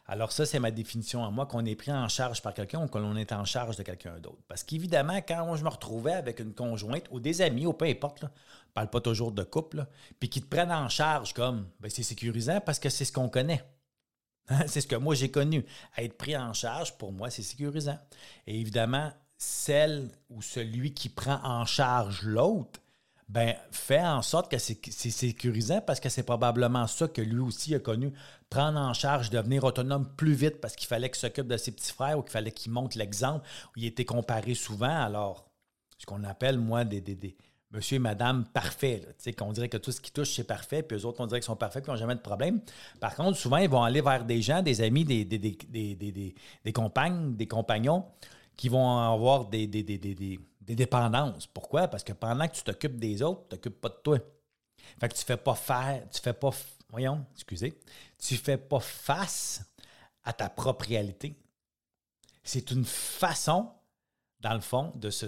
Alors 0.07 0.31
ça, 0.31 0.45
c'est 0.45 0.60
ma 0.60 0.72
définition 0.72 1.25
à 1.25 1.31
moi, 1.31 1.48
qu'on 1.48 1.66
est 1.66 1.75
pris 1.75 1.92
en 1.92 2.07
charge 2.07 2.42
par 2.42 2.54
quelqu'un 2.54 2.83
ou 2.83 2.88
qu'on 2.88 3.16
est 3.18 3.33
en 3.33 3.44
charge 3.44 3.75
de 3.75 3.83
quelqu'un 3.83 4.18
d'autre. 4.19 4.42
Parce 4.48 4.63
qu'évidemment, 4.63 5.18
quand 5.18 5.56
je 5.57 5.63
me 5.63 5.69
retrouvais 5.69 6.13
avec 6.13 6.39
une 6.39 6.54
conjointe 6.54 7.07
ou 7.12 7.19
des 7.19 7.42
amis, 7.42 7.66
ou 7.66 7.74
peu 7.74 7.86
importe, 7.86 8.22
là, 8.22 8.30
ne 8.30 8.73
parle 8.73 8.90
pas 8.90 9.02
toujours 9.02 9.33
de 9.33 9.44
couple, 9.44 9.85
puis 10.19 10.30
qui 10.30 10.42
te 10.42 10.47
prennent 10.47 10.71
en 10.71 10.88
charge 10.88 11.33
comme, 11.33 11.68
ben, 11.81 11.90
c'est 11.90 12.04
sécurisant 12.04 12.61
parce 12.61 12.80
que 12.80 12.90
c'est 12.90 13.04
ce 13.04 13.11
qu'on 13.11 13.30
connaît. 13.30 13.64
c'est 14.68 14.80
ce 14.80 14.88
que 14.88 14.95
moi 14.95 15.14
j'ai 15.14 15.31
connu. 15.31 15.66
Être 15.97 16.18
pris 16.18 16.38
en 16.38 16.54
charge, 16.54 16.97
pour 16.97 17.11
moi, 17.11 17.30
c'est 17.30 17.42
sécurisant. 17.42 17.99
Et 18.47 18.61
évidemment, 18.61 19.11
celle 19.38 20.09
ou 20.30 20.42
celui 20.42 20.94
qui 20.94 21.09
prend 21.09 21.44
en 21.44 21.66
charge 21.66 22.21
l'autre, 22.21 22.80
ben, 23.27 23.55
fait 23.71 24.01
en 24.01 24.21
sorte 24.21 24.51
que 24.51 24.57
c'est 24.59 24.77
sécurisant 25.09 25.81
parce 25.81 25.99
que 25.99 26.09
c'est 26.09 26.23
probablement 26.23 26.85
ça 26.85 27.07
que 27.07 27.21
lui 27.21 27.39
aussi 27.39 27.73
a 27.73 27.79
connu. 27.79 28.13
Prendre 28.49 28.79
en 28.79 28.94
charge, 28.94 29.31
devenir 29.31 29.63
autonome 29.63 30.07
plus 30.15 30.33
vite 30.33 30.61
parce 30.61 30.75
qu'il 30.75 30.87
fallait 30.87 31.09
qu'il 31.09 31.19
s'occupe 31.19 31.47
de 31.47 31.57
ses 31.57 31.71
petits 31.71 31.91
frères 31.91 32.19
ou 32.19 32.21
qu'il 32.21 32.31
fallait 32.31 32.51
qu'il 32.51 32.71
montre 32.71 32.97
l'exemple, 32.97 33.45
il 33.75 33.85
était 33.85 34.05
comparé 34.05 34.53
souvent. 34.53 34.95
Alors, 34.95 35.49
ce 35.97 36.05
qu'on 36.05 36.23
appelle, 36.23 36.59
moi, 36.59 36.83
des, 36.83 37.01
des, 37.01 37.35
monsieur 37.71 37.95
et 37.95 37.99
madame 37.99 38.45
parfaits. 38.45 39.15
Qu'on 39.37 39.51
dirait 39.51 39.69
que 39.69 39.77
tout 39.77 39.91
ce 39.91 40.01
qui 40.01 40.11
touche, 40.11 40.35
c'est 40.35 40.44
parfait, 40.44 40.83
puis 40.83 40.97
eux 40.97 41.05
autres, 41.05 41.21
on 41.21 41.27
dirait 41.27 41.39
qu'ils 41.39 41.45
sont 41.45 41.55
parfaits, 41.55 41.83
puis 41.83 41.91
ils 41.91 41.94
n'ont 41.94 41.99
jamais 41.99 42.15
de 42.15 42.21
problème. 42.21 42.61
Par 42.99 43.15
contre, 43.15 43.37
souvent, 43.37 43.57
ils 43.57 43.69
vont 43.69 43.83
aller 43.83 44.01
vers 44.01 44.23
des 44.23 44.41
gens, 44.41 44.61
des 44.61 44.81
amis, 44.81 45.03
des, 45.03 45.25
des, 45.25 45.37
des, 45.39 46.35
des 46.63 46.73
compagnes, 46.73 47.35
des 47.35 47.47
compagnons, 47.47 48.05
qui 48.56 48.69
vont 48.69 48.97
avoir 48.97 49.45
des, 49.45 49.68
des, 49.68 49.83
des 49.83 50.76
dépendances. 50.76 51.47
Pourquoi? 51.47 51.88
Parce 51.88 52.04
que 52.04 52.14
pendant 52.14 52.47
que 52.47 52.56
tu 52.56 52.64
t'occupes 52.64 52.97
des 52.97 53.21
autres, 53.21 53.44
tu 53.44 53.50
t'occupes 53.50 53.81
pas 53.81 53.90
de 53.90 54.00
toi. 54.04 54.19
Fait 55.00 55.09
que 55.09 55.16
tu 55.16 55.24
fais 55.24 55.38
pas 55.38 55.56
faire, 55.56 56.07
tu 56.09 56.21
fais 56.21 56.33
pas, 56.33 56.52
voyons, 56.90 57.26
excusez, 57.33 57.80
tu 58.18 58.38
fais 58.38 58.57
pas 58.57 58.80
face 58.80 59.64
à 60.24 60.33
ta 60.33 60.50
propre 60.50 60.85
réalité. 60.85 61.35
C'est 62.44 62.71
une 62.71 62.85
façon, 62.85 63.71
dans 64.40 64.54
le 64.54 64.62
fond, 64.62 64.92
de 64.95 65.09
se, 65.09 65.26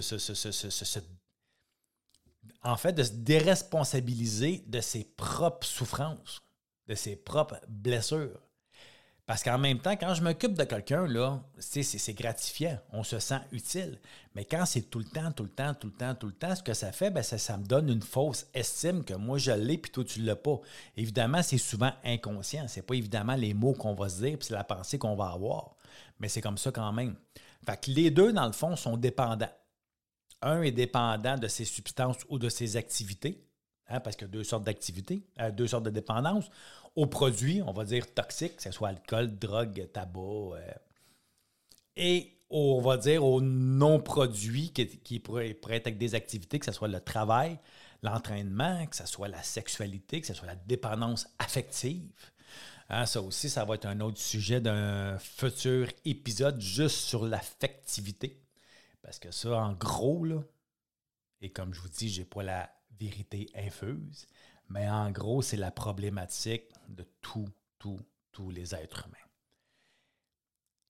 en 2.62 2.76
fait, 2.76 2.92
de 2.92 3.02
se 3.02 3.12
déresponsabiliser 3.12 4.64
de 4.66 4.80
ses 4.80 5.04
propres 5.04 5.66
souffrances, 5.66 6.40
de 6.86 6.94
ses 6.94 7.16
propres 7.16 7.60
blessures. 7.68 8.40
Parce 9.28 9.42
qu'en 9.42 9.58
même 9.58 9.78
temps, 9.78 9.94
quand 9.94 10.14
je 10.14 10.22
m'occupe 10.22 10.54
de 10.54 10.64
quelqu'un, 10.64 11.06
c'est 11.58 12.14
gratifiant. 12.14 12.78
On 12.94 13.04
se 13.04 13.18
sent 13.18 13.40
utile. 13.52 13.98
Mais 14.34 14.46
quand 14.46 14.64
c'est 14.64 14.88
tout 14.88 15.00
le 15.00 15.04
temps, 15.04 15.30
tout 15.32 15.42
le 15.42 15.50
temps, 15.50 15.74
tout 15.74 15.88
le 15.88 15.92
temps, 15.92 16.14
tout 16.14 16.28
le 16.28 16.32
temps, 16.32 16.54
ce 16.54 16.62
que 16.62 16.72
ça 16.72 16.92
fait, 16.92 17.10
ben, 17.10 17.22
ça, 17.22 17.56
me 17.58 17.66
donne 17.66 17.90
une 17.90 18.00
fausse 18.00 18.46
estime 18.54 19.04
que 19.04 19.12
moi, 19.12 19.36
je 19.36 19.50
l'ai, 19.50 19.76
puis 19.76 19.90
toi, 19.90 20.02
tu 20.02 20.22
ne 20.22 20.26
l'as 20.26 20.34
pas. 20.34 20.58
Évidemment, 20.96 21.42
c'est 21.42 21.58
souvent 21.58 21.92
inconscient. 22.06 22.68
C'est 22.68 22.80
pas 22.80 22.94
évidemment 22.94 23.34
les 23.34 23.52
mots 23.52 23.74
qu'on 23.74 23.92
va 23.92 24.08
se 24.08 24.22
dire, 24.22 24.38
puis 24.38 24.48
c'est 24.48 24.54
la 24.54 24.64
pensée 24.64 24.96
qu'on 24.96 25.14
va 25.14 25.26
avoir. 25.26 25.76
Mais 26.20 26.30
c'est 26.30 26.40
comme 26.40 26.56
ça 26.56 26.72
quand 26.72 26.90
même. 26.94 27.14
Fait 27.66 27.78
que 27.78 27.90
les 27.90 28.10
deux, 28.10 28.32
dans 28.32 28.46
le 28.46 28.52
fond, 28.52 28.76
sont 28.76 28.96
dépendants. 28.96 29.52
Un 30.40 30.62
est 30.62 30.72
dépendant 30.72 31.36
de 31.36 31.48
ses 31.48 31.66
substances 31.66 32.16
ou 32.30 32.38
de 32.38 32.48
ses 32.48 32.78
activités, 32.78 33.46
hein, 33.88 34.00
parce 34.00 34.16
qu'il 34.16 34.26
y 34.26 34.30
a 34.30 34.32
deux 34.32 34.44
sortes 34.44 34.64
d'activités, 34.64 35.26
euh, 35.38 35.50
deux 35.50 35.66
sortes 35.66 35.84
de 35.84 35.90
dépendance 35.90 36.48
aux 36.98 37.06
produits, 37.06 37.62
on 37.62 37.72
va 37.72 37.84
dire 37.84 38.12
toxiques, 38.12 38.56
que 38.56 38.62
ce 38.64 38.72
soit 38.72 38.88
alcool, 38.88 39.38
drogue, 39.38 39.88
tabac, 39.92 40.20
euh, 40.20 40.72
et 41.94 42.32
on 42.50 42.80
va 42.80 42.96
dire 42.96 43.24
aux 43.24 43.40
non-produits 43.40 44.72
qui, 44.72 45.20
pourraient, 45.20 45.56
être 45.70 45.96
des 45.96 46.16
activités, 46.16 46.58
que 46.58 46.66
ce 46.66 46.72
soit 46.72 46.88
le 46.88 47.00
travail, 47.00 47.56
l'entraînement, 48.02 48.84
que 48.86 48.96
ce 48.96 49.06
soit 49.06 49.28
la 49.28 49.44
sexualité, 49.44 50.20
que 50.20 50.26
ce 50.26 50.34
soit 50.34 50.48
la 50.48 50.56
dépendance 50.56 51.28
affective. 51.38 52.10
Hein, 52.88 53.06
ça 53.06 53.22
aussi, 53.22 53.48
ça 53.48 53.64
va 53.64 53.76
être 53.76 53.86
un 53.86 54.00
autre 54.00 54.18
sujet 54.18 54.60
d'un 54.60 55.18
futur 55.18 55.88
épisode 56.04 56.60
juste 56.60 56.96
sur 56.96 57.24
l'affectivité. 57.24 58.42
Parce 59.02 59.20
que 59.20 59.30
ça, 59.30 59.50
en 59.56 59.74
gros, 59.74 60.24
là, 60.24 60.42
et 61.42 61.50
comme 61.50 61.72
je 61.72 61.80
vous 61.80 61.90
dis, 61.90 62.08
je 62.08 62.22
n'ai 62.22 62.24
pas 62.24 62.42
la 62.42 62.68
vérité 62.98 63.48
infuse, 63.54 64.26
mais 64.68 64.88
en 64.88 65.10
gros, 65.10 65.42
c'est 65.42 65.56
la 65.56 65.70
problématique 65.70 66.64
de 66.88 67.04
tous, 67.20 67.48
tous, 67.78 68.00
tous 68.32 68.50
les 68.50 68.74
êtres 68.74 69.06
humains. 69.06 69.16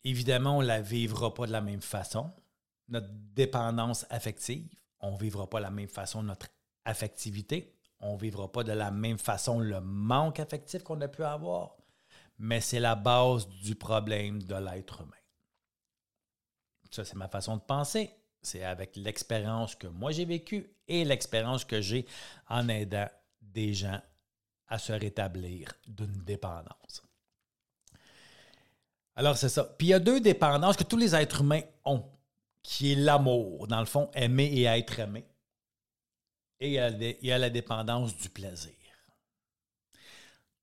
Évidemment, 0.04 0.58
on 0.58 0.62
ne 0.62 0.66
la 0.66 0.80
vivra 0.80 1.32
pas 1.35 1.47
de 1.47 1.52
la 1.52 1.61
même 1.61 1.82
façon. 1.82 2.32
Notre 2.88 3.08
dépendance 3.11 4.06
affective, 4.11 4.68
on 5.00 5.12
ne 5.12 5.18
vivra 5.18 5.49
pas 5.49 5.58
de 5.58 5.64
la 5.64 5.70
même 5.70 5.88
façon 5.88 6.23
notre 6.23 6.49
affectivité. 6.85 7.75
On 8.00 8.14
ne 8.14 8.18
vivra 8.18 8.50
pas 8.50 8.64
de 8.64 8.73
la 8.73 8.90
même 8.90 9.18
façon 9.18 9.61
le 9.61 9.80
manque 9.80 10.40
affectif 10.40 10.82
qu'on 10.82 11.00
a 11.00 11.08
pu 11.08 11.25
avoir. 11.25 11.76
Mais 12.38 12.61
c'est 12.61 12.80
la 12.80 12.94
base 12.94 13.49
du 13.49 13.75
problème 13.75 14.42
de 14.42 14.54
l'être 14.54 15.02
humain. 15.02 15.12
Ça, 16.90 17.04
c'est 17.04 17.16
ma 17.16 17.28
façon 17.28 17.56
de 17.56 17.62
penser. 17.62 18.11
C'est 18.40 18.62
avec 18.62 18.97
l'expérience 18.97 19.75
que 19.75 19.88
moi 19.88 20.12
j'ai 20.12 20.25
vécue 20.25 20.73
et 20.87 21.04
l'expérience 21.04 21.64
que 21.64 21.80
j'ai 21.80 22.06
en 22.49 22.68
aidant 22.68 23.08
des 23.40 23.75
gens 23.75 24.00
à 24.66 24.78
se 24.78 24.92
rétablir 24.92 25.73
d'une 25.87 26.25
dépendance. 26.25 27.02
Alors, 29.16 29.37
c'est 29.37 29.49
ça. 29.49 29.64
Puis 29.64 29.88
il 29.88 29.90
y 29.90 29.95
a 29.95 29.99
deux 29.99 30.21
dépendances 30.21 30.76
que 30.76 30.85
tous 30.85 30.97
les 30.97 31.14
êtres 31.14 31.40
humains 31.40 31.62
ont, 31.85 32.04
qui 32.62 32.92
est 32.92 32.97
l'amour, 32.97 33.66
dans 33.66 33.80
le 33.80 33.87
fond, 33.87 34.11
aimer 34.14 34.45
et 34.45 34.64
être 34.64 35.00
aimé. 35.00 35.26
Et 36.61 36.75
il 36.75 37.26
y 37.26 37.33
a 37.33 37.38
la 37.38 37.50
dépendance 37.50 38.16
du 38.16 38.28
plaisir. 38.28 38.73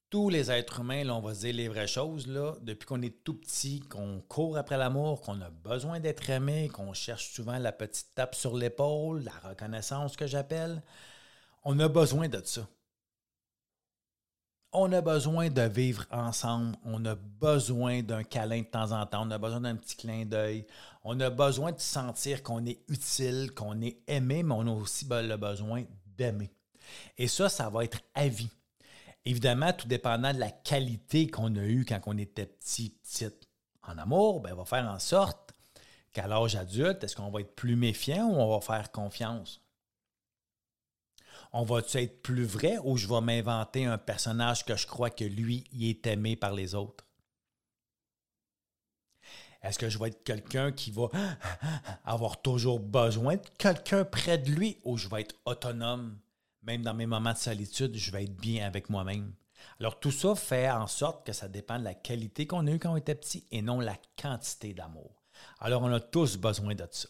Tous 0.10 0.30
les 0.30 0.52
êtres 0.52 0.82
humains, 0.82 1.04
là, 1.04 1.16
on 1.16 1.22
va 1.22 1.34
se 1.34 1.42
dire 1.42 1.56
les 1.56 1.68
vraies 1.68 1.88
choses, 1.88 2.28
là, 2.28 2.56
depuis 2.62 2.86
qu'on 2.86 3.02
est 3.02 3.24
tout 3.24 3.34
petit, 3.34 3.82
qu'on 3.82 4.22
court 4.22 4.58
après 4.58 4.78
l'amour, 4.78 5.20
qu'on 5.22 5.42
a 5.42 5.50
besoin 5.50 6.00
d'être 6.00 6.30
aimé, 6.30 6.70
qu'on 6.70 6.94
cherche 6.94 7.34
souvent 7.34 7.58
la 7.58 7.72
petite 7.72 8.14
tape 8.14 8.36
sur 8.36 8.56
l'épaule, 8.56 9.24
la 9.24 9.50
reconnaissance 9.50 10.16
que 10.16 10.28
j'appelle, 10.28 10.82
on 11.66 11.80
a 11.80 11.88
besoin 11.90 12.30
de 12.30 12.42
ça 12.44 12.68
on 14.78 14.92
a 14.92 15.02
besoin 15.02 15.50
de 15.50 15.62
vivre 15.62 16.06
ensemble, 16.12 16.76
on 16.84 17.06
a 17.06 17.16
besoin 17.16 18.04
d'un 18.04 18.24
câlin 18.24 18.60
de 18.60 18.66
temps 18.66 18.92
en 18.92 19.06
temps, 19.06 19.26
on 19.26 19.32
a 19.32 19.38
besoin 19.38 19.62
d'un 19.62 19.76
petit 19.76 19.96
clin 19.96 20.26
d'œil, 20.26 20.66
on 21.04 21.20
a 21.22 21.30
besoin 21.30 21.72
de 21.72 21.80
sentir 21.80 22.44
qu'on 22.44 22.66
est 22.66 22.82
utile, 22.90 23.54
qu'on 23.56 23.82
est 23.82 23.98
aimé, 24.08 24.44
mais 24.44 24.54
on 24.54 24.68
a 24.68 24.72
aussi 24.72 25.08
le 25.10 25.38
besoin 25.38 25.84
d'aimer. 26.18 26.52
Et 27.18 27.28
ça, 27.28 27.48
ça 27.48 27.70
va 27.70 27.86
être 27.86 28.00
à 28.14 28.28
vie. 28.28 28.50
Évidemment, 29.24 29.72
tout 29.72 29.88
dépendant 29.88 30.34
de 30.34 30.40
la 30.40 30.52
qualité 30.52 31.28
qu'on 31.28 31.56
a 31.56 31.64
eue 31.64 31.86
quand 31.86 32.02
on 32.06 32.18
était 32.18 32.46
petit, 32.46 32.90
petite 32.90 33.48
en 33.82 33.98
amour, 33.98 34.42
ben, 34.42 34.54
va 34.56 34.66
faire 34.66 34.86
en 34.86 35.00
sorte 35.00 35.54
qu'à 36.12 36.28
l'âge 36.28 36.56
adulte, 36.56 37.04
est-ce 37.04 37.16
qu'on 37.16 37.32
va 37.32 37.42
être 37.42 37.56
plus 37.56 37.76
méfiant 37.76 38.28
ou 38.28 38.36
on 38.36 38.54
va 38.54 38.62
faire 38.62 38.92
confiance? 38.92 39.65
On 41.58 41.64
va-tu 41.64 42.00
être 42.00 42.22
plus 42.22 42.44
vrai 42.44 42.78
ou 42.84 42.98
je 42.98 43.08
vais 43.08 43.22
m'inventer 43.22 43.86
un 43.86 43.98
personnage 43.98 44.66
que 44.66 44.76
je 44.76 44.86
crois 44.86 45.10
que 45.10 45.24
lui, 45.24 45.64
il 45.72 45.90
est 45.90 46.06
aimé 46.06 46.36
par 46.36 46.52
les 46.52 46.76
autres? 46.76 47.06
Est-ce 49.64 49.80
que 49.80 49.88
je 49.88 49.98
vais 49.98 50.10
être 50.10 50.24
quelqu'un 50.26 50.74
qui 50.74 50.92
va 50.92 51.08
avoir 52.04 52.42
toujours 52.42 52.82
besoin 52.82 53.38
de 53.38 53.48
quelqu'un 53.58 54.04
près 54.04 54.38
de 54.38 54.52
lui 54.52 54.80
ou 54.84 54.98
je 54.98 55.08
vais 55.08 55.22
être 55.22 55.36
autonome? 55.46 56.20
Même 56.62 56.82
dans 56.82 56.94
mes 56.94 57.06
moments 57.06 57.32
de 57.32 57.38
solitude, 57.38 57.96
je 57.96 58.12
vais 58.12 58.26
être 58.26 58.36
bien 58.36 58.68
avec 58.68 58.90
moi-même. 58.90 59.34
Alors 59.80 60.02
tout 60.02 60.12
ça 60.12 60.36
fait 60.36 60.70
en 60.70 60.88
sorte 60.88 61.26
que 61.26 61.32
ça 61.32 61.48
dépend 61.48 61.80
de 61.80 61.86
la 61.86 61.94
qualité 61.94 62.46
qu'on 62.48 62.68
a 62.68 62.72
eue 62.72 62.80
quand 62.80 62.92
on 62.92 62.98
était 62.98 63.16
petit 63.16 63.46
et 63.52 63.62
non 63.62 63.80
la 63.80 63.96
quantité 64.22 64.74
d'amour. 64.74 65.24
Alors 65.60 65.84
on 65.84 65.94
a 65.94 66.02
tous 66.02 66.36
besoin 66.36 66.76
de 66.76 66.86
ça. 66.92 67.08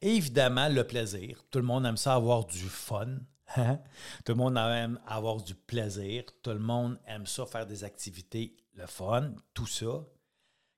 évidemment, 0.00 0.68
le 0.68 0.86
plaisir. 0.86 1.42
Tout 1.50 1.58
le 1.58 1.64
monde 1.64 1.84
aime 1.84 1.96
ça 1.96 2.14
avoir 2.14 2.44
du 2.44 2.68
fun. 2.68 3.18
Hein? 3.56 3.78
Tout 4.24 4.32
le 4.32 4.38
monde 4.38 4.56
aime 4.58 5.00
avoir 5.06 5.42
du 5.42 5.54
plaisir. 5.54 6.24
Tout 6.42 6.50
le 6.50 6.58
monde 6.58 6.98
aime 7.06 7.26
ça, 7.26 7.46
faire 7.46 7.66
des 7.66 7.84
activités, 7.84 8.56
le 8.74 8.86
fun, 8.86 9.32
tout 9.54 9.66
ça. 9.66 10.04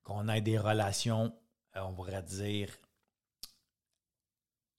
Qu'on 0.03 0.29
ait 0.29 0.41
des 0.41 0.59
relations, 0.59 1.33
euh, 1.77 1.81
on 1.81 1.93
pourrait 1.93 2.23
dire, 2.23 2.71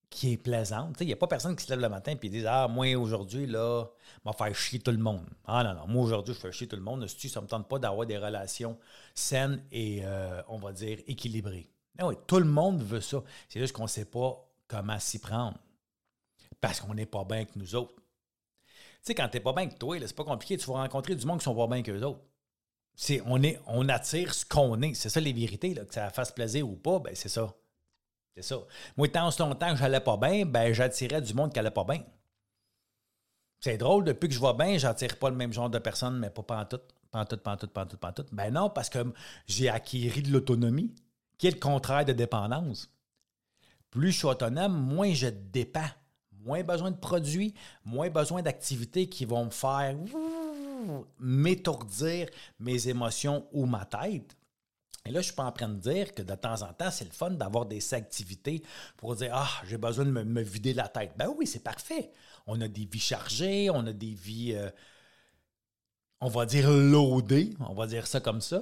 qui 0.09 0.33
est 0.33 0.37
plaisante. 0.37 0.97
Il 0.99 1.07
n'y 1.07 1.13
a 1.13 1.17
pas 1.17 1.27
personne 1.27 1.55
qui 1.55 1.63
se 1.63 1.69
lève 1.69 1.79
le 1.79 1.89
matin 1.89 2.13
et 2.21 2.29
dit 2.29 2.45
Ah, 2.45 2.67
moi 2.67 2.95
aujourd'hui, 2.95 3.45
là, 3.45 3.85
je 4.23 4.29
vais 4.29 4.35
faire 4.35 4.55
chier 4.55 4.79
tout 4.79 4.91
le 4.91 4.97
monde. 4.97 5.25
Ah 5.45 5.63
non, 5.63 5.73
non, 5.73 5.87
moi 5.87 6.03
aujourd'hui, 6.03 6.33
je 6.33 6.39
fais 6.39 6.51
chier 6.51 6.67
tout 6.67 6.75
le 6.75 6.81
monde. 6.81 7.07
Ça 7.07 7.39
ne 7.39 7.45
me 7.45 7.49
tente 7.49 7.69
pas 7.69 7.79
d'avoir 7.79 8.05
des 8.05 8.17
relations 8.17 8.77
saines 9.15 9.63
et, 9.71 10.01
euh, 10.03 10.41
on 10.47 10.57
va 10.57 10.73
dire, 10.73 10.99
équilibrées? 11.07 11.69
Ah 11.99 12.09
tout 12.25 12.39
le 12.39 12.45
monde 12.45 12.81
veut 12.81 13.01
ça. 13.01 13.21
C'est 13.47 13.59
juste 13.59 13.73
qu'on 13.73 13.83
ne 13.83 13.87
sait 13.87 14.05
pas 14.05 14.47
comment 14.67 14.97
s'y 14.97 15.19
prendre 15.19 15.57
parce 16.61 16.79
qu'on 16.79 16.93
n'est 16.93 17.05
pas 17.05 17.25
bien 17.25 17.37
avec 17.37 17.55
nous 17.55 17.75
autres. 17.75 17.95
Tu 17.95 19.07
sais, 19.07 19.15
quand 19.15 19.27
tu 19.27 19.37
n'es 19.37 19.43
pas 19.43 19.51
bien 19.51 19.63
avec 19.63 19.79
toi, 19.79 19.97
c'est 19.99 20.15
pas 20.15 20.23
compliqué. 20.23 20.57
Tu 20.57 20.67
vas 20.67 20.75
rencontrer 20.75 21.15
du 21.15 21.25
monde 21.25 21.39
qui 21.39 21.45
sont 21.45 21.55
pas 21.55 21.67
bien 21.67 21.81
qu'eux 21.81 22.01
autres. 22.03 22.21
On, 23.25 23.41
est, 23.41 23.59
on 23.65 23.89
attire 23.89 24.33
ce 24.33 24.45
qu'on 24.45 24.79
est. 24.83 24.93
C'est 24.93 25.09
ça 25.09 25.19
les 25.19 25.33
vérités, 25.33 25.73
là, 25.73 25.85
que 25.85 25.93
ça 25.93 26.09
fasse 26.11 26.31
plaisir 26.31 26.69
ou 26.69 26.75
pas, 26.75 26.99
ben 26.99 27.15
c'est 27.15 27.29
ça. 27.29 27.51
C'est 28.35 28.43
ça. 28.43 28.59
Moi, 28.95 29.07
tant 29.07 29.29
longtemps 29.39 29.71
que 29.71 29.77
j'allais 29.77 29.99
pas 29.99 30.17
bien, 30.17 30.45
ben 30.45 30.71
j'attirais 30.71 31.21
du 31.21 31.33
monde 31.33 31.51
qui 31.51 31.59
allait 31.59 31.71
pas 31.71 31.83
bien. 31.83 32.03
C'est 33.59 33.77
drôle, 33.77 34.03
depuis 34.03 34.29
que 34.29 34.35
je 34.35 34.39
vais 34.39 34.53
bien, 34.53 34.77
j'attire 34.77 35.17
pas 35.17 35.29
le 35.29 35.35
même 35.35 35.51
genre 35.53 35.69
de 35.69 35.79
personnes, 35.79 36.19
mais 36.19 36.29
pas 36.29 36.43
pantoute, 36.43 36.95
pantoute, 37.11 37.41
pantoute, 37.41 37.71
pantoute, 37.71 37.99
pantoute. 37.99 38.27
Ben 38.31 38.51
non, 38.51 38.69
parce 38.69 38.89
que 38.89 38.99
j'ai 39.47 39.69
acquis 39.69 40.09
de 40.21 40.31
l'autonomie, 40.31 40.93
qui 41.37 41.47
est 41.47 41.51
le 41.51 41.59
contraire 41.59 42.05
de 42.05 42.13
dépendance. 42.13 42.91
Plus 43.89 44.11
je 44.11 44.17
suis 44.19 44.27
autonome, 44.27 44.73
moins 44.73 45.13
je 45.13 45.27
dépends 45.27 45.89
moins 46.43 46.63
besoin 46.63 46.91
de 46.91 46.97
produits, 46.97 47.53
moins 47.85 48.09
besoin 48.09 48.41
d'activités 48.41 49.07
qui 49.07 49.25
vont 49.25 49.45
me 49.45 49.51
faire 49.51 49.95
m'étourdir 51.19 52.27
mes 52.59 52.87
émotions 52.87 53.47
ou 53.51 53.65
ma 53.65 53.85
tête. 53.85 54.35
Et 55.05 55.11
là, 55.11 55.21
je 55.21 55.27
suis 55.27 55.35
pas 55.35 55.45
en 55.45 55.51
train 55.51 55.69
de 55.69 55.79
dire 55.79 56.13
que 56.13 56.21
de 56.21 56.35
temps 56.35 56.61
en 56.61 56.73
temps, 56.73 56.91
c'est 56.91 57.05
le 57.05 57.11
fun 57.11 57.31
d'avoir 57.31 57.65
des 57.65 57.93
activités 57.93 58.61
pour 58.97 59.15
dire 59.15 59.31
Ah, 59.33 59.49
j'ai 59.65 59.77
besoin 59.77 60.05
de 60.05 60.11
me, 60.11 60.41
vider 60.41 60.73
la 60.73 60.87
tête. 60.87 61.13
Ben 61.17 61.33
oui, 61.37 61.47
c'est 61.47 61.63
parfait. 61.63 62.11
On 62.45 62.61
a 62.61 62.67
des 62.67 62.85
vies 62.85 62.99
chargées, 62.99 63.69
on 63.71 63.85
a 63.87 63.93
des 63.93 64.13
vies, 64.13 64.53
euh, 64.53 64.69
on 66.19 66.29
va 66.29 66.45
dire 66.45 66.69
loadées, 66.69 67.53
on 67.59 67.73
va 67.73 67.87
dire 67.87 68.05
ça 68.05 68.19
comme 68.19 68.41
ça. 68.41 68.61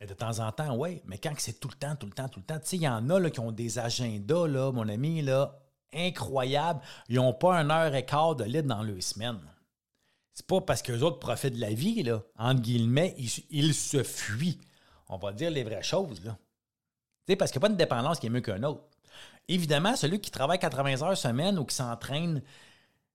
Mais 0.00 0.06
de 0.06 0.14
temps 0.14 0.40
en 0.40 0.50
temps, 0.50 0.76
oui. 0.76 1.02
Mais 1.06 1.18
quand 1.18 1.32
c'est 1.38 1.60
tout 1.60 1.68
le 1.68 1.74
temps, 1.74 1.94
tout 1.94 2.06
le 2.06 2.12
temps, 2.12 2.28
tout 2.28 2.40
le 2.40 2.44
temps, 2.46 2.58
tu 2.58 2.66
sais, 2.66 2.76
il 2.76 2.82
y 2.82 2.88
en 2.88 3.08
a 3.08 3.20
là, 3.20 3.30
qui 3.30 3.40
ont 3.40 3.52
des 3.52 3.78
agendas, 3.78 4.46
là, 4.48 4.72
mon 4.72 4.88
ami, 4.88 5.22
là, 5.22 5.56
incroyable. 5.92 6.80
Ils 7.08 7.16
n'ont 7.16 7.32
pas 7.32 7.56
un 7.56 7.70
heure 7.70 7.94
et 7.94 8.04
quart 8.04 8.36
de 8.36 8.44
libre 8.44 8.68
dans 8.68 8.82
leur 8.82 9.02
semaine. 9.02 9.40
C'est 10.32 10.46
pas 10.46 10.60
parce 10.60 10.82
qu'eux 10.82 11.00
autres 11.00 11.18
profitent 11.18 11.54
de 11.54 11.60
la 11.60 11.72
vie, 11.72 12.02
là. 12.02 12.22
Entre 12.36 12.60
guillemets, 12.62 13.16
ils, 13.18 13.74
se 13.74 14.02
fuient. 14.02 14.60
On 15.08 15.16
va 15.16 15.32
dire 15.32 15.50
les 15.50 15.64
vraies 15.64 15.82
choses, 15.82 16.22
là. 16.24 16.38
parce 17.36 17.50
qu'il 17.50 17.58
n'y 17.58 17.64
a 17.64 17.68
pas 17.68 17.72
de 17.72 17.78
dépendance 17.78 18.20
qui 18.20 18.26
est 18.26 18.30
mieux 18.30 18.40
qu'un 18.40 18.62
autre. 18.62 18.84
Évidemment, 19.48 19.96
celui 19.96 20.20
qui 20.20 20.30
travaille 20.30 20.58
80 20.58 21.02
heures 21.02 21.16
semaine 21.16 21.58
ou 21.58 21.64
qui 21.64 21.74
s'entraîne 21.74 22.42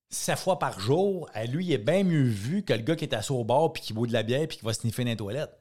7 0.10 0.38
fois 0.38 0.60
par 0.60 0.80
jour, 0.80 1.30
à 1.34 1.46
lui, 1.46 1.72
est 1.72 1.78
bien 1.78 2.04
mieux 2.04 2.24
vu 2.24 2.64
que 2.64 2.74
le 2.74 2.82
gars 2.82 2.96
qui 2.96 3.06
est 3.06 3.14
assis 3.14 3.32
au 3.32 3.44
bord 3.44 3.72
puis 3.72 3.82
qui 3.82 3.94
boit 3.94 4.08
de 4.08 4.14
la 4.14 4.24
bière 4.24 4.48
puis 4.48 4.58
qui 4.58 4.66
va 4.66 4.74
sniffer 4.74 5.04
dans 5.04 5.12
les 5.12 5.18
toilettes. 5.18 5.58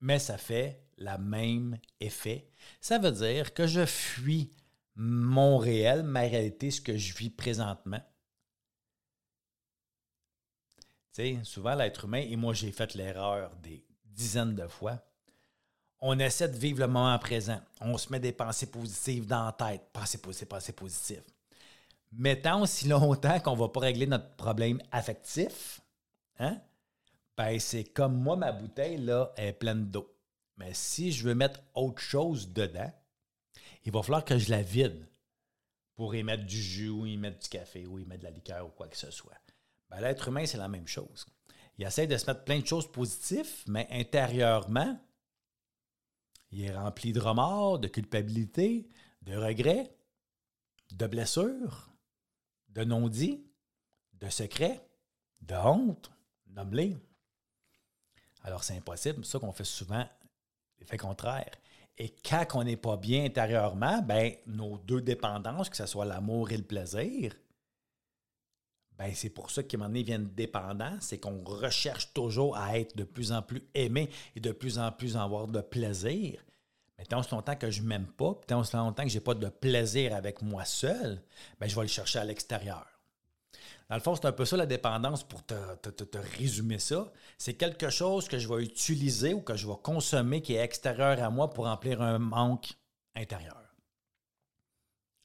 Mais 0.00 0.18
ça 0.18 0.36
fait 0.36 0.82
le 0.98 1.16
même 1.18 1.78
effet. 2.00 2.48
Ça 2.80 2.98
veut 2.98 3.12
dire 3.12 3.54
que 3.54 3.66
je 3.66 3.86
fuis 3.86 4.50
mon 4.94 5.58
réel, 5.58 6.02
ma 6.02 6.20
réalité, 6.20 6.70
ce 6.70 6.80
que 6.80 6.96
je 6.96 7.14
vis 7.14 7.30
présentement. 7.30 8.00
Tu 11.12 11.22
sais, 11.22 11.38
souvent 11.44 11.74
l'être 11.74 12.04
humain, 12.04 12.24
et 12.26 12.36
moi 12.36 12.54
j'ai 12.54 12.72
fait 12.72 12.94
l'erreur 12.94 13.54
des 13.56 13.84
dizaines 14.04 14.54
de 14.54 14.66
fois, 14.66 15.02
on 16.00 16.18
essaie 16.18 16.48
de 16.48 16.56
vivre 16.56 16.80
le 16.80 16.88
moment 16.88 17.16
présent. 17.18 17.60
On 17.80 17.96
se 17.96 18.10
met 18.10 18.18
des 18.18 18.32
pensées 18.32 18.70
positives 18.70 19.26
dans 19.26 19.46
la 19.46 19.52
tête. 19.52 19.82
Pensées 19.92 20.18
positives, 20.18 20.48
pensées 20.48 20.72
positives. 20.72 21.22
Mais 22.10 22.40
tant 22.40 22.60
aussi 22.60 22.88
longtemps 22.88 23.38
qu'on 23.40 23.54
ne 23.54 23.60
va 23.60 23.68
pas 23.68 23.80
régler 23.80 24.06
notre 24.06 24.34
problème 24.34 24.82
affectif, 24.90 25.80
hein? 26.38 26.60
Ben, 27.36 27.58
c'est 27.58 27.84
comme 27.84 28.20
moi, 28.20 28.36
ma 28.36 28.52
bouteille 28.52 28.98
là, 28.98 29.32
est 29.36 29.52
pleine 29.52 29.86
d'eau. 29.86 30.12
Mais 30.56 30.74
si 30.74 31.12
je 31.12 31.26
veux 31.26 31.34
mettre 31.34 31.60
autre 31.74 32.00
chose 32.00 32.52
dedans, 32.52 32.92
il 33.84 33.92
va 33.92 34.02
falloir 34.02 34.24
que 34.24 34.38
je 34.38 34.50
la 34.50 34.62
vide 34.62 35.06
pour 35.94 36.14
y 36.14 36.22
mettre 36.22 36.44
du 36.44 36.60
jus 36.60 36.88
ou 36.88 37.06
y 37.06 37.16
mettre 37.16 37.38
du 37.38 37.48
café 37.48 37.86
ou 37.86 37.98
y 37.98 38.04
mettre 38.04 38.20
de 38.20 38.24
la 38.24 38.30
liqueur 38.30 38.66
ou 38.66 38.70
quoi 38.70 38.88
que 38.88 38.96
ce 38.96 39.10
soit. 39.10 39.36
Ben, 39.90 40.00
L'être 40.00 40.28
humain, 40.28 40.46
c'est 40.46 40.58
la 40.58 40.68
même 40.68 40.88
chose. 40.88 41.26
Il 41.78 41.86
essaie 41.86 42.06
de 42.06 42.16
se 42.16 42.26
mettre 42.26 42.44
plein 42.44 42.60
de 42.60 42.66
choses 42.66 42.90
positives, 42.90 43.64
mais 43.66 43.86
intérieurement, 43.90 44.98
il 46.50 46.64
est 46.64 46.76
rempli 46.76 47.12
de 47.12 47.20
remords, 47.20 47.78
de 47.78 47.88
culpabilité, 47.88 48.88
de 49.22 49.36
regrets, 49.36 49.90
de 50.92 51.06
blessures, 51.06 51.90
de 52.68 52.84
non-dits, 52.84 53.44
de 54.14 54.28
secrets, 54.28 54.86
de 55.40 55.54
honte, 55.54 56.12
nomme 56.48 56.98
Alors, 58.42 58.64
c'est 58.64 58.76
impossible. 58.76 59.24
C'est 59.24 59.32
ça 59.32 59.38
qu'on 59.38 59.52
fait 59.52 59.64
souvent 59.64 60.06
l'effet 60.78 60.98
contraire. 60.98 61.50
Et 61.98 62.14
quand 62.28 62.46
on 62.54 62.64
n'est 62.64 62.76
pas 62.76 62.96
bien 62.96 63.24
intérieurement, 63.24 64.00
ben, 64.02 64.32
nos 64.46 64.78
deux 64.78 65.02
dépendances, 65.02 65.68
que 65.68 65.76
ce 65.76 65.86
soit 65.86 66.04
l'amour 66.04 66.50
et 66.50 66.56
le 66.56 66.62
plaisir, 66.62 67.34
ben, 68.98 69.12
c'est 69.14 69.30
pour 69.30 69.50
ça 69.50 69.62
qu'à 69.62 69.76
un 69.76 69.78
moment 69.78 69.88
donné 69.88 70.02
viennent 70.02 70.30
dépendants, 70.34 70.96
c'est 71.00 71.18
qu'on 71.18 71.42
recherche 71.44 72.12
toujours 72.12 72.56
à 72.56 72.78
être 72.78 72.96
de 72.96 73.04
plus 73.04 73.32
en 73.32 73.42
plus 73.42 73.62
aimé 73.74 74.08
et 74.36 74.40
de 74.40 74.52
plus 74.52 74.78
en 74.78 74.92
plus 74.92 75.16
avoir 75.16 75.48
de 75.48 75.60
plaisir. 75.60 76.40
Mais 76.98 77.04
tant 77.04 77.22
longtemps 77.30 77.56
que 77.56 77.70
je 77.70 77.82
ne 77.82 77.88
m'aime 77.88 78.06
pas, 78.06 78.38
tant 78.46 78.62
longtemps 78.74 79.02
que 79.02 79.08
je 79.08 79.14
n'ai 79.14 79.20
pas 79.20 79.34
de 79.34 79.48
plaisir 79.48 80.14
avec 80.14 80.40
moi 80.40 80.64
seul, 80.64 81.22
ben, 81.58 81.68
je 81.68 81.74
vais 81.74 81.82
le 81.82 81.88
chercher 81.88 82.20
à 82.20 82.24
l'extérieur. 82.24 82.86
Dans 83.88 83.96
le 83.96 84.00
fond, 84.00 84.14
c'est 84.14 84.26
un 84.26 84.32
peu 84.32 84.44
ça 84.44 84.56
la 84.56 84.66
dépendance 84.66 85.22
pour 85.22 85.44
te, 85.44 85.54
te, 85.90 86.18
résumer 86.38 86.78
ça. 86.78 87.12
C'est 87.36 87.54
quelque 87.54 87.90
chose 87.90 88.28
que 88.28 88.38
je 88.38 88.48
vais 88.48 88.62
utiliser 88.62 89.34
ou 89.34 89.42
que 89.42 89.56
je 89.56 89.66
vais 89.66 89.76
consommer 89.82 90.40
qui 90.40 90.54
est 90.54 90.64
extérieur 90.64 91.22
à 91.22 91.30
moi 91.30 91.50
pour 91.50 91.66
remplir 91.66 92.00
un 92.00 92.18
manque 92.18 92.72
intérieur. 93.14 93.62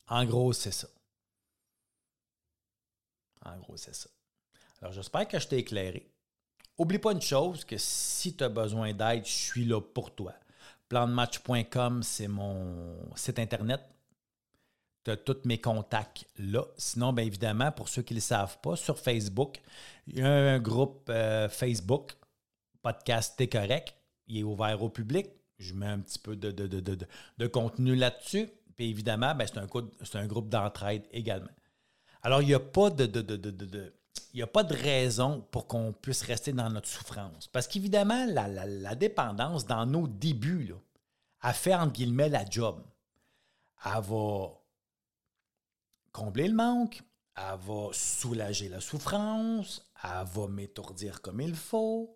En 0.10 0.26
gros, 0.26 0.54
c'est 0.54 0.72
ça. 0.72 0.88
En 3.46 3.58
gros, 3.58 3.78
c'est 3.78 3.96
ça. 3.96 4.10
Alors, 4.82 4.94
j'espère 4.94 5.28
que 5.28 5.40
je 5.40 5.48
t'ai 5.48 5.60
éclairé. 5.60 6.12
Oublie 6.78 7.00
pas 7.00 7.12
une 7.12 7.22
chose, 7.22 7.66
que 7.66 7.78
si 7.78 8.36
tu 8.36 8.44
as 8.44 8.50
besoin 8.50 8.94
d'aide, 8.94 9.26
je 9.26 9.32
suis 9.32 9.66
là 9.66 9.82
pour 9.82 10.14
toi. 10.14 10.34
Plandematch.com, 10.90 12.04
c'est 12.04 12.28
mon 12.28 12.96
site 13.16 13.40
Internet. 13.40 13.82
Tous 15.16 15.38
mes 15.46 15.60
contacts 15.60 16.26
là. 16.38 16.66
Sinon, 16.78 17.14
bien 17.14 17.26
évidemment, 17.26 17.72
pour 17.72 17.90
ceux 17.90 18.02
qui 18.02 18.14
ne 18.14 18.18
le 18.18 18.22
savent 18.22 18.58
pas, 18.62 18.76
sur 18.76 19.00
Facebook, 19.00 19.62
il 20.08 20.20
y 20.20 20.22
a 20.22 20.30
un 20.30 20.60
groupe 20.60 21.10
euh, 21.10 21.50
Facebook, 21.50 22.14
Podcast 22.82 23.36
T'es 23.38 23.48
correct. 23.48 23.94
Il 24.28 24.40
est 24.40 24.44
ouvert 24.44 24.82
au 24.82 24.90
public. 24.90 25.28
Je 25.60 25.74
mets 25.74 25.88
un 25.88 26.00
petit 26.00 26.20
peu 26.20 26.36
de, 26.36 26.52
de, 26.52 27.48
contenu 27.48 27.96
là-dessus. 27.96 28.50
Puis 28.76 28.90
évidemment, 28.90 29.34
ben, 29.34 29.48
c'est 29.48 29.58
un, 29.58 30.22
un, 30.22 30.28
groupe 30.28 30.50
d'entraide 30.50 31.04
également. 31.12 31.50
Alors, 32.22 32.42
il 32.42 32.48
n'y 32.48 32.54
a 32.54 32.60
pas 32.60 32.90
de, 32.90 33.06
il 34.34 34.44
a 34.44 34.48
pas 34.48 34.64
de 34.64 34.76
raison 34.76 35.46
pour 35.52 35.68
qu'on 35.68 35.94
puisse 35.94 36.22
rester 36.22 36.54
dans 36.54 36.70
notre 36.70 36.88
souffrance. 36.88 37.48
Parce 37.48 37.68
qu'évidemment, 37.68 38.26
la, 38.28 38.96
dépendance, 38.96 39.66
dans 39.66 39.86
nos 39.86 40.08
débuts, 40.08 40.68
là, 40.68 40.76
a 41.42 41.54
fait, 41.54 41.74
entre 41.74 41.94
guillemets, 41.94 42.30
la 42.30 42.46
job. 42.48 42.84
Elle 43.86 44.02
va 44.02 44.57
combler 46.18 46.48
le 46.48 46.56
manque, 46.56 47.04
elle 47.36 47.60
va 47.60 47.90
soulager 47.92 48.70
la 48.70 48.82
souffrance, 48.82 49.88
elle 50.04 50.26
va 50.26 50.48
m'étourdir 50.48 51.22
comme 51.22 51.42
il 51.42 51.54
faut, 51.54 52.16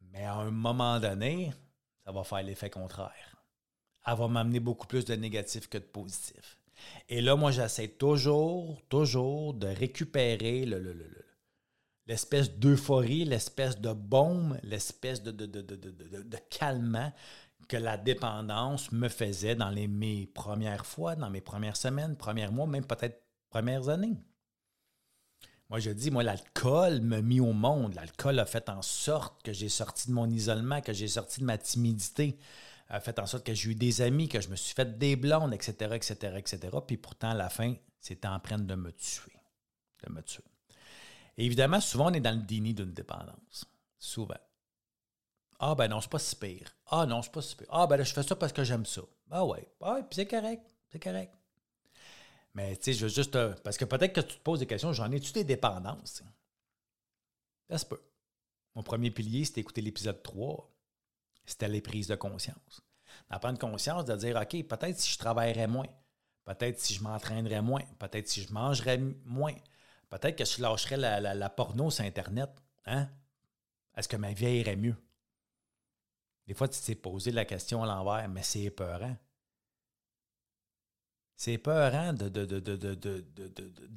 mais 0.00 0.24
à 0.24 0.36
un 0.36 0.50
moment 0.50 0.98
donné, 0.98 1.52
ça 2.02 2.12
va 2.12 2.24
faire 2.24 2.42
l'effet 2.42 2.70
contraire. 2.70 3.36
Elle 4.06 4.16
va 4.16 4.26
m'amener 4.26 4.58
beaucoup 4.58 4.86
plus 4.86 5.04
de 5.04 5.14
négatif 5.14 5.68
que 5.68 5.76
de 5.76 5.84
positif. 5.84 6.58
Et 7.10 7.20
là, 7.20 7.36
moi, 7.36 7.50
j'essaie 7.50 7.88
toujours, 7.88 8.80
toujours 8.88 9.52
de 9.52 9.66
récupérer 9.66 10.64
l'espèce 12.06 12.50
d'euphorie, 12.52 13.26
l'espèce 13.26 13.78
de 13.78 13.92
baume, 13.92 14.58
l'espèce 14.62 15.22
de, 15.22 15.30
de, 15.30 15.44
de, 15.44 16.38
calmant 16.48 17.12
que 17.68 17.76
la 17.76 17.96
dépendance 17.96 18.92
me 18.92 19.08
faisait 19.08 19.54
dans 19.54 19.70
mes 19.72 20.26
premières 20.26 20.86
fois, 20.86 21.16
dans 21.16 21.30
mes 21.30 21.40
premières 21.40 21.76
semaines, 21.76 22.16
premiers 22.16 22.48
mois, 22.48 22.66
même 22.66 22.84
peut-être 22.84 23.22
premières 23.48 23.88
années. 23.88 24.16
Moi, 25.68 25.78
je 25.78 25.90
dis, 25.90 26.10
moi, 26.10 26.24
l'alcool 26.24 27.00
m'a 27.00 27.22
mis 27.22 27.38
au 27.38 27.52
monde. 27.52 27.94
L'alcool 27.94 28.40
a 28.40 28.44
fait 28.44 28.68
en 28.68 28.82
sorte 28.82 29.40
que 29.44 29.52
j'ai 29.52 29.68
sorti 29.68 30.08
de 30.08 30.12
mon 30.12 30.28
isolement, 30.28 30.80
que 30.80 30.92
j'ai 30.92 31.06
sorti 31.06 31.40
de 31.40 31.44
ma 31.44 31.58
timidité, 31.58 32.38
a 32.88 32.98
fait 32.98 33.20
en 33.20 33.26
sorte 33.26 33.46
que 33.46 33.54
j'ai 33.54 33.70
eu 33.70 33.74
des 33.76 34.02
amis, 34.02 34.28
que 34.28 34.40
je 34.40 34.48
me 34.48 34.56
suis 34.56 34.74
fait 34.74 34.98
des 34.98 35.14
blondes, 35.14 35.54
etc., 35.54 35.94
etc., 35.94 36.34
etc. 36.36 36.76
Puis 36.84 36.96
pourtant, 36.96 37.30
à 37.30 37.34
la 37.34 37.48
fin, 37.48 37.74
c'était 38.00 38.26
en 38.26 38.40
train 38.40 38.58
de 38.58 38.74
me 38.74 38.90
tuer. 38.90 39.36
De 40.02 40.12
me 40.12 40.22
tuer. 40.22 40.42
Évidemment, 41.36 41.80
souvent, 41.80 42.10
on 42.10 42.14
est 42.14 42.20
dans 42.20 42.36
le 42.36 42.42
déni 42.42 42.74
d'une 42.74 42.92
dépendance. 42.92 43.64
Souvent. 43.96 44.34
Ah, 45.60 45.76
ben 45.76 45.86
non, 45.86 46.00
c'est 46.00 46.10
pas 46.10 46.18
si 46.18 46.34
pire. 46.34 46.74
Ah 46.90 47.06
non, 47.06 47.22
c'est 47.22 47.32
pas 47.32 47.42
si 47.42 47.56
pire. 47.56 47.66
Ah, 47.70 47.86
ben 47.86 47.96
là, 47.96 48.04
je 48.04 48.12
fais 48.12 48.22
ça 48.22 48.36
parce 48.36 48.52
que 48.52 48.64
j'aime 48.64 48.84
ça. 48.84 49.02
Ah 49.30 49.44
ouais. 49.44 49.66
Ah, 49.80 49.98
puis 50.02 50.16
c'est 50.16 50.26
correct. 50.26 50.62
C'est 50.90 51.02
correct. 51.02 51.32
Mais 52.54 52.76
tu 52.76 52.84
sais, 52.84 52.92
je 52.94 53.06
veux 53.06 53.12
juste. 53.12 53.36
parce 53.62 53.78
que 53.78 53.84
peut-être 53.84 54.12
que 54.12 54.20
tu 54.20 54.36
te 54.36 54.42
poses 54.42 54.58
des 54.58 54.66
questions, 54.66 54.92
j'en 54.92 55.10
ai-tu 55.12 55.32
des 55.32 55.44
dépendances? 55.44 56.22
Ça 57.68 57.78
se 57.78 57.86
peut. 57.86 58.02
Mon 58.74 58.82
premier 58.82 59.10
pilier, 59.10 59.44
c'était 59.44 59.60
écouter 59.60 59.80
l'épisode 59.80 60.22
3 60.22 60.70
c'était 61.50 61.68
les 61.68 61.80
prises 61.80 62.06
de 62.06 62.14
conscience. 62.14 62.82
D'en 63.30 63.38
prendre 63.38 63.58
conscience, 63.58 64.04
de 64.04 64.16
dire, 64.16 64.36
OK, 64.36 64.66
peut-être 64.66 64.98
si 64.98 65.12
je 65.12 65.18
travaillerais 65.18 65.66
moins, 65.66 65.86
peut-être 66.44 66.78
si 66.78 66.94
je 66.94 67.02
m'entraînerais 67.02 67.62
moins, 67.62 67.82
peut-être 67.98 68.28
si 68.28 68.42
je 68.42 68.52
mangerais 68.52 68.98
moins, 69.24 69.54
peut-être 70.08 70.36
que 70.36 70.44
je 70.44 70.62
lâcherais 70.62 70.96
la, 70.96 71.50
porno 71.50 71.90
sur 71.90 72.04
Internet. 72.04 72.50
Hein? 72.86 73.08
Est-ce 73.96 74.08
que 74.08 74.16
ma 74.16 74.32
vie 74.32 74.58
irait 74.58 74.76
mieux? 74.76 74.96
Des 76.50 76.54
fois, 76.54 76.66
tu 76.66 76.80
t'es 76.80 76.96
posé 76.96 77.30
la 77.30 77.44
question 77.44 77.84
à 77.84 77.86
l'envers, 77.86 78.28
mais 78.28 78.42
c'est 78.42 78.62
épeurant. 78.62 79.16
C'est 81.36 81.52
épeurant 81.52 82.12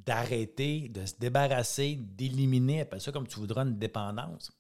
d'arrêter, 0.06 0.88
de, 0.88 1.00
de, 1.00 1.06
se 1.08 1.16
débarrasser, 1.16 1.96
d'éliminer, 1.96 2.82
appelle 2.82 3.02
ça 3.02 3.12
comme 3.12 3.28
tu 3.28 3.40
voudras, 3.40 3.64
une 3.64 3.80
dépendance. 3.80 4.52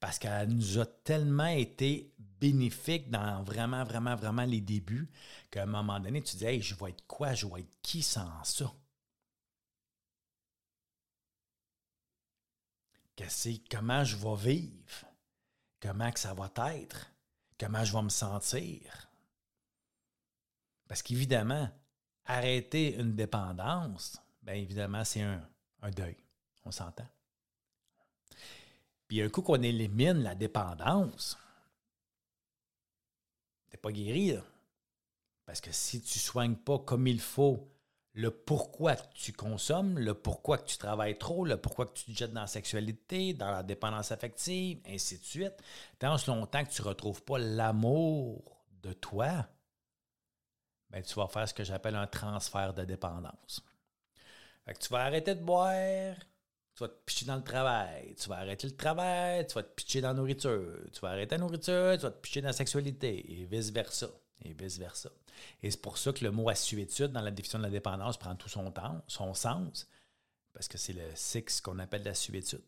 Parce 0.00 0.18
qu'elle 0.18 0.48
nous 0.48 0.78
a 0.78 0.86
tellement 0.86 1.48
été 1.48 2.10
bénéfique 2.18 3.10
dans 3.10 3.42
vraiment, 3.42 3.84
vraiment, 3.84 4.16
vraiment 4.16 4.46
les 4.46 4.62
débuts 4.62 5.10
qu'à 5.50 5.64
un 5.64 5.66
moment 5.66 6.00
donné, 6.00 6.22
tu 6.22 6.36
dis, 6.36 6.46
hey, 6.46 6.62
je 6.62 6.74
vais 6.74 6.88
être 6.88 7.06
quoi, 7.06 7.34
je 7.34 7.46
vais 7.46 7.60
être 7.60 7.82
qui 7.82 8.02
sans 8.02 8.42
ça? 8.44 8.72
comment 13.70 14.04
je 14.04 14.16
vais 14.16 14.36
vivre? 14.36 15.04
Comment 15.82 16.10
que 16.10 16.18
ça 16.18 16.32
va 16.32 16.50
être? 16.74 17.10
Comment 17.58 17.84
je 17.84 17.92
vais 17.92 18.02
me 18.02 18.08
sentir? 18.08 19.08
Parce 20.88 21.02
qu'évidemment, 21.02 21.68
arrêter 22.26 22.94
une 22.96 23.14
dépendance, 23.14 24.20
bien 24.42 24.54
évidemment, 24.54 25.04
c'est 25.04 25.22
un, 25.22 25.42
deuil. 25.94 26.16
On 26.64 26.70
s'entend. 26.70 27.06
Puis 29.06 29.22
un 29.22 29.28
coup 29.28 29.42
qu'on 29.42 29.62
élimine 29.62 30.22
la 30.22 30.34
dépendance, 30.34 31.38
t'es 33.70 33.76
pas 33.76 33.92
guéri. 33.92 34.34
Parce 35.44 35.60
que 35.60 35.70
si 35.70 36.02
tu 36.02 36.18
soignes 36.18 36.56
pas 36.56 36.80
comme 36.80 37.06
il 37.06 37.20
faut 37.20 37.68
le 38.16 38.30
pourquoi 38.30 38.96
tu 38.96 39.34
consommes, 39.34 39.98
le 39.98 40.14
pourquoi 40.14 40.56
que 40.56 40.64
tu 40.64 40.78
travailles 40.78 41.18
trop, 41.18 41.44
le 41.44 41.58
pourquoi 41.58 41.84
que 41.84 41.92
tu 41.92 42.06
te 42.06 42.18
jettes 42.18 42.32
dans 42.32 42.40
la 42.40 42.46
sexualité, 42.46 43.34
dans 43.34 43.50
la 43.50 43.62
dépendance 43.62 44.10
affective, 44.10 44.80
ainsi 44.88 45.18
de 45.18 45.24
suite, 45.24 45.62
tant 45.98 46.16
ce 46.16 46.30
longtemps 46.30 46.64
que 46.64 46.70
tu 46.70 46.80
ne 46.80 46.88
retrouves 46.88 47.22
pas 47.22 47.38
l'amour 47.38 48.64
de 48.82 48.94
toi, 48.94 49.46
ben, 50.88 51.02
tu 51.02 51.14
vas 51.14 51.28
faire 51.28 51.46
ce 51.46 51.52
que 51.52 51.62
j'appelle 51.62 51.94
un 51.94 52.06
transfert 52.06 52.72
de 52.72 52.84
dépendance. 52.84 53.62
Tu 54.80 54.88
vas 54.88 55.04
arrêter 55.04 55.34
de 55.34 55.44
boire, 55.44 56.16
tu 56.74 56.84
vas 56.84 56.88
te 56.88 57.04
pitcher 57.04 57.26
dans 57.26 57.36
le 57.36 57.44
travail, 57.44 58.14
tu 58.14 58.30
vas 58.30 58.38
arrêter 58.38 58.66
le 58.66 58.76
travail, 58.76 59.46
tu 59.46 59.54
vas 59.54 59.62
te 59.62 59.74
pitcher 59.74 60.00
dans 60.00 60.08
la 60.08 60.14
nourriture, 60.14 60.78
tu 60.90 61.00
vas 61.00 61.10
arrêter 61.10 61.34
la 61.34 61.42
nourriture, 61.42 61.96
tu 61.96 62.02
vas 62.02 62.10
te 62.10 62.20
pitcher 62.20 62.40
dans 62.40 62.48
la 62.48 62.54
sexualité, 62.54 63.42
et 63.42 63.44
vice-versa. 63.44 64.08
Et 64.44 64.52
vice-versa. 64.52 65.10
Et 65.62 65.70
c'est 65.70 65.80
pour 65.80 65.98
ça 65.98 66.12
que 66.12 66.24
le 66.24 66.30
mot 66.30 66.48
assuétude 66.48 67.12
dans 67.12 67.22
la 67.22 67.30
définition 67.30 67.58
de 67.58 67.64
la 67.64 67.70
dépendance 67.70 68.16
prend 68.16 68.36
tout 68.36 68.48
son 68.48 68.70
temps, 68.70 69.02
son 69.06 69.34
sens, 69.34 69.88
parce 70.52 70.68
que 70.68 70.78
c'est 70.78 70.92
le 70.92 71.04
six 71.14 71.60
qu'on 71.60 71.78
appelle 71.78 72.02
l'assuétude. 72.02 72.62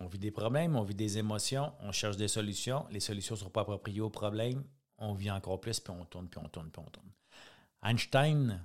On 0.00 0.06
vit 0.06 0.18
des 0.18 0.30
problèmes, 0.30 0.76
on 0.76 0.82
vit 0.82 0.94
des 0.94 1.18
émotions, 1.18 1.72
on 1.80 1.92
cherche 1.92 2.16
des 2.16 2.28
solutions. 2.28 2.86
Les 2.90 3.00
solutions 3.00 3.34
ne 3.34 3.40
sont 3.40 3.50
pas 3.50 3.62
appropriées 3.62 4.00
aux 4.00 4.10
problèmes. 4.10 4.62
On 4.98 5.14
vit 5.14 5.30
encore 5.30 5.60
plus, 5.60 5.80
puis 5.80 5.92
on 5.92 6.04
tourne, 6.04 6.28
puis 6.28 6.40
on 6.42 6.48
tourne, 6.48 6.70
puis 6.70 6.82
on 6.84 6.90
tourne. 6.90 7.10
Einstein 7.82 8.64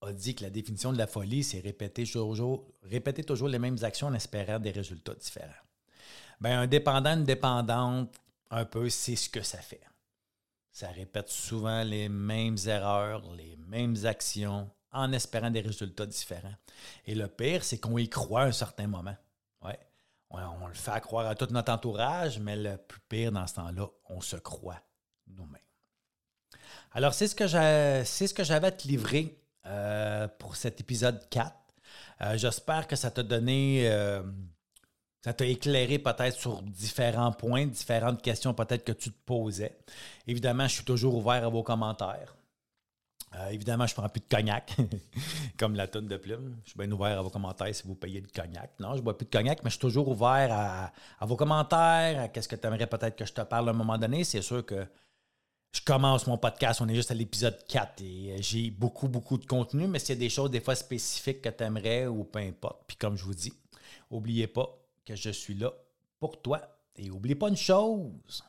a 0.00 0.12
dit 0.12 0.34
que 0.34 0.42
la 0.42 0.50
définition 0.50 0.92
de 0.92 0.98
la 0.98 1.06
folie, 1.06 1.44
c'est 1.44 1.60
répéter 1.60 2.06
toujours, 2.06 2.66
répéter 2.82 3.24
toujours 3.24 3.48
les 3.48 3.58
mêmes 3.58 3.78
actions 3.82 4.08
en 4.08 4.14
espérant 4.14 4.58
des 4.58 4.70
résultats 4.70 5.14
différents. 5.14 5.52
Bien, 6.40 6.62
un 6.62 6.66
dépendant, 6.66 7.14
une 7.14 7.24
dépendante, 7.24 8.14
un 8.50 8.64
peu, 8.64 8.88
c'est 8.88 9.16
ce 9.16 9.28
que 9.28 9.42
ça 9.42 9.58
fait. 9.58 9.80
Ça 10.74 10.88
répète 10.88 11.28
souvent 11.28 11.84
les 11.84 12.08
mêmes 12.08 12.56
erreurs, 12.66 13.22
les 13.36 13.56
mêmes 13.68 13.94
actions, 14.06 14.68
en 14.90 15.12
espérant 15.12 15.48
des 15.48 15.60
résultats 15.60 16.04
différents. 16.04 16.56
Et 17.06 17.14
le 17.14 17.28
pire, 17.28 17.62
c'est 17.62 17.78
qu'on 17.78 17.96
y 17.96 18.08
croit 18.08 18.42
à 18.42 18.46
un 18.46 18.52
certain 18.52 18.88
moment. 18.88 19.16
Ouais. 19.62 19.78
On, 20.30 20.66
le 20.66 20.74
fait 20.74 21.00
croire 21.00 21.28
à 21.28 21.36
tout 21.36 21.46
notre 21.52 21.70
entourage, 21.70 22.40
mais 22.40 22.56
le 22.56 22.76
plus 22.76 22.98
pire 23.08 23.30
dans 23.30 23.46
ce 23.46 23.54
temps-là, 23.54 23.86
on 24.08 24.20
se 24.20 24.34
croit 24.34 24.80
nous-mêmes. 25.28 25.62
Alors, 26.90 27.14
c'est 27.14 27.28
ce 27.28 27.36
que 27.36 27.46
j'avais 27.46 28.66
à 28.66 28.72
te 28.72 28.88
livrer 28.88 29.40
euh, 29.66 30.26
pour 30.26 30.56
cet 30.56 30.80
épisode 30.80 31.28
4. 31.28 31.54
Euh, 32.20 32.36
j'espère 32.36 32.88
que 32.88 32.96
ça 32.96 33.12
t'a 33.12 33.22
donné, 33.22 33.88
euh, 33.88 34.24
ça 35.24 35.32
t'a 35.32 35.46
éclairé 35.46 35.98
peut-être 35.98 36.38
sur 36.38 36.60
différents 36.60 37.32
points, 37.32 37.64
différentes 37.64 38.20
questions 38.20 38.52
peut-être 38.52 38.84
que 38.84 38.92
tu 38.92 39.10
te 39.10 39.18
posais. 39.24 39.74
Évidemment, 40.26 40.68
je 40.68 40.74
suis 40.74 40.84
toujours 40.84 41.14
ouvert 41.14 41.46
à 41.46 41.48
vos 41.48 41.62
commentaires. 41.62 42.36
évidemment, 43.50 43.86
je 43.86 43.92
ne 43.92 43.96
prends 43.96 44.08
plus 44.10 44.20
de 44.20 44.28
cognac, 44.28 44.76
comme 45.58 45.76
la 45.76 45.88
tonne 45.88 46.08
de 46.08 46.18
plume. 46.18 46.58
Je 46.64 46.72
suis 46.72 46.78
bien 46.78 46.92
ouvert 46.92 47.18
à 47.18 47.22
vos 47.22 47.30
commentaires 47.30 47.74
si 47.74 47.84
vous 47.84 47.94
payez 47.94 48.20
du 48.20 48.28
cognac. 48.28 48.72
Non, 48.78 48.90
je 48.90 48.96
ne 48.98 49.00
bois 49.00 49.16
plus 49.16 49.24
de 49.24 49.30
cognac, 49.30 49.64
mais 49.64 49.70
je 49.70 49.76
suis 49.76 49.80
toujours 49.80 50.08
ouvert 50.08 50.52
à, 50.52 50.92
à 51.18 51.24
vos 51.24 51.36
commentaires, 51.36 52.20
à 52.20 52.28
qu'est-ce 52.28 52.46
que 52.46 52.56
tu 52.56 52.66
aimerais 52.66 52.86
peut-être 52.86 53.16
que 53.16 53.24
je 53.24 53.32
te 53.32 53.40
parle 53.40 53.68
à 53.68 53.70
un 53.70 53.74
moment 53.74 53.96
donné. 53.96 54.24
C'est 54.24 54.42
sûr 54.42 54.66
que 54.66 54.86
je 55.72 55.80
commence 55.80 56.26
mon 56.26 56.36
podcast, 56.36 56.82
on 56.82 56.88
est 56.88 56.94
juste 56.94 57.12
à 57.12 57.14
l'épisode 57.14 57.58
4 57.66 58.02
et 58.02 58.32
euh, 58.32 58.36
j'ai 58.40 58.70
beaucoup, 58.70 59.08
beaucoup 59.08 59.38
de 59.38 59.46
contenu, 59.46 59.86
mais 59.86 60.00
s'il 60.00 60.16
y 60.16 60.18
a 60.18 60.20
des 60.20 60.28
choses 60.28 60.50
des 60.50 60.60
fois 60.60 60.74
spécifiques 60.74 61.40
que 61.40 61.48
tu 61.48 61.64
aimerais 61.64 62.06
ou 62.08 62.24
peu 62.24 62.40
importe, 62.40 62.82
puis 62.86 62.98
comme 62.98 63.16
je 63.16 63.24
vous 63.24 63.34
dis, 63.34 63.54
n'oubliez 64.10 64.48
pas 64.48 64.83
que 65.04 65.14
je 65.14 65.30
suis 65.30 65.54
là 65.54 65.72
pour 66.18 66.40
toi. 66.40 66.60
Et 66.96 67.08
n'oubliez 67.08 67.34
pas 67.34 67.48
une 67.48 67.56
chose, 67.56 68.44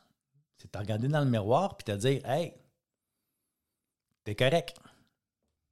c'est 0.57 0.71
de 0.71 0.77
regarder 0.77 1.07
dans 1.07 1.21
le 1.21 1.29
miroir 1.29 1.75
puis 1.77 1.85
te 1.85 1.91
dire 1.91 2.27
Hey, 2.29 2.53
t'es 4.23 4.35
correct. 4.35 4.77